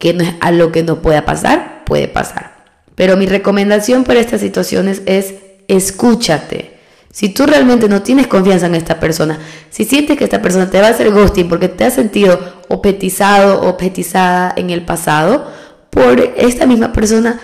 que 0.00 0.14
no 0.14 0.24
es 0.24 0.34
algo 0.40 0.72
que 0.72 0.82
no 0.82 1.02
pueda 1.02 1.24
pasar, 1.24 1.84
puede 1.84 2.08
pasar. 2.08 2.64
Pero 2.96 3.16
mi 3.16 3.26
recomendación 3.26 4.02
para 4.02 4.18
estas 4.18 4.40
situaciones 4.40 5.02
es 5.04 5.34
escúchate. 5.68 6.78
Si 7.12 7.28
tú 7.28 7.44
realmente 7.44 7.86
no 7.88 8.02
tienes 8.02 8.26
confianza 8.26 8.66
en 8.66 8.74
esta 8.74 8.98
persona, 8.98 9.38
si 9.68 9.84
sientes 9.84 10.16
que 10.16 10.24
esta 10.24 10.40
persona 10.40 10.70
te 10.70 10.80
va 10.80 10.86
a 10.86 10.90
hacer 10.90 11.10
ghosting 11.10 11.48
porque 11.48 11.68
te 11.68 11.84
has 11.84 11.94
sentido 11.94 12.40
objetizado 12.68 13.60
objetizada 13.68 14.54
en 14.56 14.70
el 14.70 14.84
pasado 14.86 15.46
por 15.90 16.18
esta 16.18 16.66
misma 16.66 16.92
persona, 16.92 17.38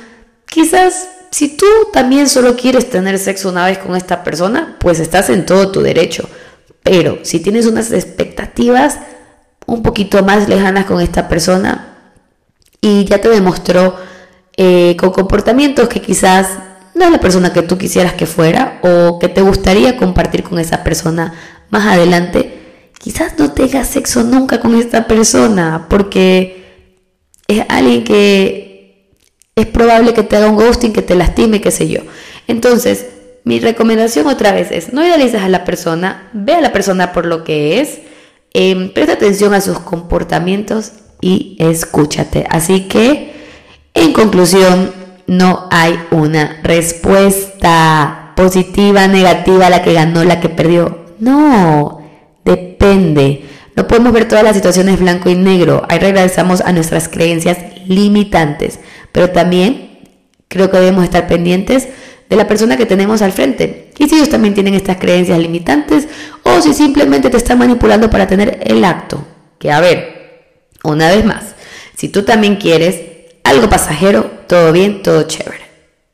quizás 0.46 1.08
si 1.30 1.56
tú 1.58 1.66
también 1.92 2.26
solo 2.26 2.56
quieres 2.56 2.88
tener 2.88 3.18
sexo 3.18 3.50
una 3.50 3.66
vez 3.66 3.78
con 3.78 3.96
esta 3.96 4.24
persona, 4.24 4.76
pues 4.80 4.98
estás 4.98 5.28
en 5.28 5.44
todo 5.44 5.70
tu 5.72 5.82
derecho. 5.82 6.26
Pero 6.82 7.18
si 7.22 7.40
tienes 7.40 7.66
unas 7.66 7.92
expectativas 7.92 8.98
un 9.66 9.82
poquito 9.82 10.22
más 10.22 10.48
lejanas 10.48 10.86
con 10.86 11.02
esta 11.02 11.28
persona 11.28 11.95
y 12.86 13.04
ya 13.04 13.20
te 13.20 13.28
demostró 13.28 13.96
eh, 14.56 14.96
con 14.96 15.10
comportamientos 15.10 15.88
que 15.88 16.00
quizás 16.00 16.46
no 16.94 17.04
es 17.04 17.10
la 17.10 17.18
persona 17.18 17.52
que 17.52 17.62
tú 17.62 17.76
quisieras 17.76 18.14
que 18.14 18.26
fuera 18.26 18.78
o 18.82 19.18
que 19.18 19.28
te 19.28 19.40
gustaría 19.40 19.96
compartir 19.96 20.44
con 20.44 20.60
esa 20.60 20.84
persona 20.84 21.34
más 21.68 21.84
adelante, 21.86 22.90
quizás 22.98 23.38
no 23.38 23.50
tengas 23.50 23.88
sexo 23.88 24.22
nunca 24.22 24.60
con 24.60 24.76
esta 24.76 25.08
persona 25.08 25.86
porque 25.90 26.64
es 27.48 27.64
alguien 27.68 28.04
que 28.04 29.16
es 29.56 29.66
probable 29.66 30.14
que 30.14 30.22
te 30.22 30.36
haga 30.36 30.48
un 30.48 30.56
ghosting, 30.56 30.92
que 30.92 31.02
te 31.02 31.16
lastime, 31.16 31.60
qué 31.60 31.72
sé 31.72 31.88
yo. 31.88 32.02
Entonces, 32.46 33.06
mi 33.42 33.58
recomendación 33.58 34.28
otra 34.28 34.52
vez 34.52 34.70
es, 34.70 34.92
no 34.92 35.04
idealices 35.04 35.42
a 35.42 35.48
la 35.48 35.64
persona, 35.64 36.30
ve 36.32 36.54
a 36.54 36.60
la 36.60 36.72
persona 36.72 37.12
por 37.12 37.26
lo 37.26 37.42
que 37.42 37.80
es, 37.80 37.98
eh, 38.54 38.92
presta 38.94 39.14
atención 39.14 39.54
a 39.54 39.60
sus 39.60 39.80
comportamientos 39.80 40.92
y 41.26 41.56
escúchate. 41.58 42.46
Así 42.48 42.82
que, 42.82 43.32
en 43.94 44.12
conclusión, 44.12 44.92
no 45.26 45.66
hay 45.72 45.98
una 46.12 46.60
respuesta 46.62 48.32
positiva, 48.36 49.08
negativa, 49.08 49.68
la 49.68 49.82
que 49.82 49.92
ganó, 49.92 50.22
la 50.22 50.38
que 50.38 50.48
perdió. 50.48 51.06
No, 51.18 52.00
depende. 52.44 53.44
No 53.74 53.88
podemos 53.88 54.12
ver 54.12 54.28
todas 54.28 54.44
las 54.44 54.54
situaciones 54.54 55.00
blanco 55.00 55.28
y 55.28 55.34
negro. 55.34 55.82
Ahí 55.88 55.98
regresamos 55.98 56.60
a 56.60 56.70
nuestras 56.72 57.08
creencias 57.08 57.58
limitantes. 57.88 58.78
Pero 59.10 59.30
también 59.30 59.98
creo 60.46 60.70
que 60.70 60.78
debemos 60.78 61.02
estar 61.02 61.26
pendientes 61.26 61.88
de 62.30 62.36
la 62.36 62.46
persona 62.46 62.76
que 62.76 62.86
tenemos 62.86 63.20
al 63.20 63.32
frente. 63.32 63.90
Y 63.98 64.08
si 64.08 64.14
ellos 64.14 64.28
también 64.28 64.54
tienen 64.54 64.74
estas 64.74 64.98
creencias 64.98 65.40
limitantes 65.40 66.06
o 66.44 66.60
si 66.60 66.72
simplemente 66.72 67.30
te 67.30 67.36
están 67.36 67.58
manipulando 67.58 68.10
para 68.10 68.28
tener 68.28 68.60
el 68.62 68.84
acto. 68.84 69.24
Que 69.58 69.72
a 69.72 69.80
ver, 69.80 70.15
una 70.86 71.08
vez 71.08 71.24
más, 71.24 71.54
si 71.96 72.08
tú 72.08 72.22
también 72.22 72.56
quieres 72.56 73.00
algo 73.44 73.68
pasajero, 73.68 74.30
todo 74.46 74.72
bien, 74.72 75.02
todo 75.02 75.22
chévere. 75.22 75.64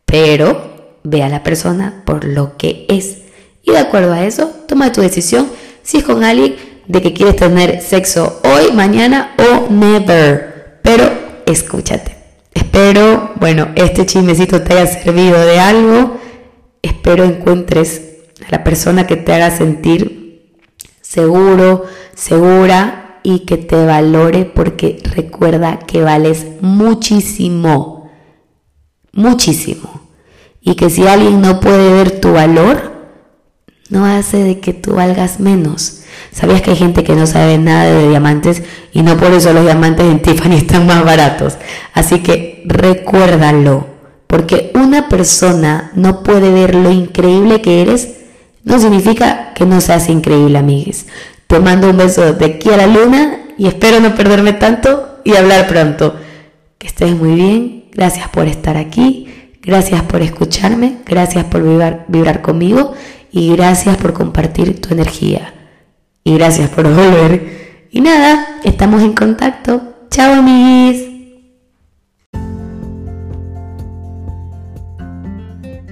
Pero 0.04 0.98
ve 1.02 1.22
a 1.22 1.28
la 1.28 1.42
persona 1.42 2.02
por 2.04 2.24
lo 2.24 2.56
que 2.56 2.86
es. 2.88 3.18
Y 3.62 3.72
de 3.72 3.78
acuerdo 3.78 4.12
a 4.12 4.24
eso, 4.24 4.52
toma 4.68 4.92
tu 4.92 5.00
decisión 5.00 5.48
si 5.82 5.98
es 5.98 6.04
con 6.04 6.24
alguien 6.24 6.56
de 6.86 7.02
que 7.02 7.12
quieres 7.12 7.36
tener 7.36 7.80
sexo 7.80 8.40
hoy, 8.44 8.72
mañana 8.72 9.34
o 9.38 9.72
never. 9.72 10.78
Pero 10.82 11.10
escúchate. 11.46 12.16
Espero, 12.54 13.32
bueno, 13.36 13.68
este 13.74 14.06
chismecito 14.06 14.62
te 14.62 14.74
haya 14.74 14.86
servido 14.86 15.40
de 15.40 15.58
algo. 15.58 16.20
Espero 16.82 17.24
encuentres 17.24 18.02
a 18.46 18.50
la 18.50 18.64
persona 18.64 19.06
que 19.06 19.16
te 19.16 19.32
haga 19.32 19.56
sentir 19.56 20.22
seguro, 21.00 21.84
segura 22.14 23.01
y 23.22 23.40
que 23.40 23.56
te 23.56 23.84
valore 23.84 24.44
porque 24.44 24.98
recuerda 25.14 25.78
que 25.78 26.02
vales 26.02 26.46
muchísimo, 26.60 28.10
muchísimo. 29.12 30.02
Y 30.60 30.74
que 30.74 30.90
si 30.90 31.06
alguien 31.06 31.40
no 31.40 31.60
puede 31.60 31.92
ver 31.92 32.20
tu 32.20 32.32
valor, 32.32 32.92
no 33.90 34.06
hace 34.06 34.42
de 34.42 34.60
que 34.60 34.72
tú 34.72 34.94
valgas 34.94 35.40
menos. 35.40 36.02
¿Sabías 36.32 36.62
que 36.62 36.70
hay 36.70 36.76
gente 36.76 37.04
que 37.04 37.14
no 37.14 37.26
sabe 37.26 37.58
nada 37.58 37.84
de 37.84 38.08
diamantes 38.08 38.62
y 38.92 39.02
no 39.02 39.16
por 39.18 39.32
eso 39.32 39.52
los 39.52 39.64
diamantes 39.64 40.06
en 40.06 40.22
Tiffany 40.22 40.54
están 40.56 40.86
más 40.86 41.04
baratos? 41.04 41.58
Así 41.92 42.20
que 42.20 42.62
recuérdalo, 42.66 43.86
porque 44.26 44.72
una 44.74 45.08
persona 45.08 45.92
no 45.94 46.22
puede 46.22 46.50
ver 46.50 46.74
lo 46.74 46.90
increíble 46.90 47.60
que 47.60 47.82
eres, 47.82 48.16
no 48.64 48.78
significa 48.78 49.52
que 49.54 49.66
no 49.66 49.80
seas 49.80 50.08
increíble, 50.08 50.58
amigues. 50.58 51.06
Te 51.52 51.60
mando 51.60 51.90
un 51.90 51.98
beso 51.98 52.32
de 52.32 52.46
aquí 52.46 52.70
a 52.70 52.78
la 52.78 52.86
luna 52.86 53.44
y 53.58 53.66
espero 53.66 54.00
no 54.00 54.14
perderme 54.14 54.54
tanto 54.54 55.18
y 55.22 55.36
hablar 55.36 55.66
pronto. 55.66 56.16
Que 56.78 56.86
estés 56.86 57.14
muy 57.14 57.34
bien. 57.34 57.84
Gracias 57.92 58.26
por 58.30 58.46
estar 58.46 58.78
aquí. 58.78 59.28
Gracias 59.60 60.00
por 60.04 60.22
escucharme. 60.22 61.00
Gracias 61.04 61.44
por 61.44 61.62
vibrar, 62.08 62.40
conmigo. 62.40 62.94
Y 63.30 63.54
gracias 63.54 63.98
por 63.98 64.14
compartir 64.14 64.80
tu 64.80 64.94
energía. 64.94 65.52
Y 66.24 66.38
gracias 66.38 66.70
por 66.70 66.84
volver. 66.84 67.88
Y 67.90 68.00
nada, 68.00 68.60
estamos 68.64 69.02
en 69.02 69.12
contacto. 69.12 70.06
Chao, 70.08 70.32
amiguis. 70.32 71.06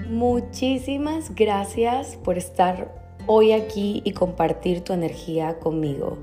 Muchísimas 0.09 1.35
gracias 1.35 2.17
por 2.25 2.39
estar 2.39 3.00
hoy 3.33 3.53
aquí 3.53 4.03
y 4.05 4.11
compartir 4.11 4.81
tu 4.83 4.93
energía 4.93 5.61
conmigo. 5.61 6.19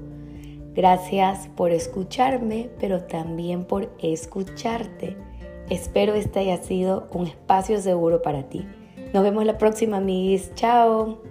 Gracias 0.76 1.48
por 1.56 1.72
escucharme, 1.72 2.70
pero 2.82 3.04
también 3.04 3.64
por 3.64 3.90
escucharte. 4.00 5.16
Espero 5.70 6.16
este 6.16 6.40
haya 6.40 6.58
sido 6.58 7.08
un 7.14 7.28
espacio 7.28 7.80
seguro 7.80 8.22
para 8.22 8.50
ti. 8.50 8.68
Nos 9.14 9.24
vemos 9.24 9.46
la 9.46 9.58
próxima, 9.58 9.98
amigos. 9.98 10.52
Chao. 10.56 11.22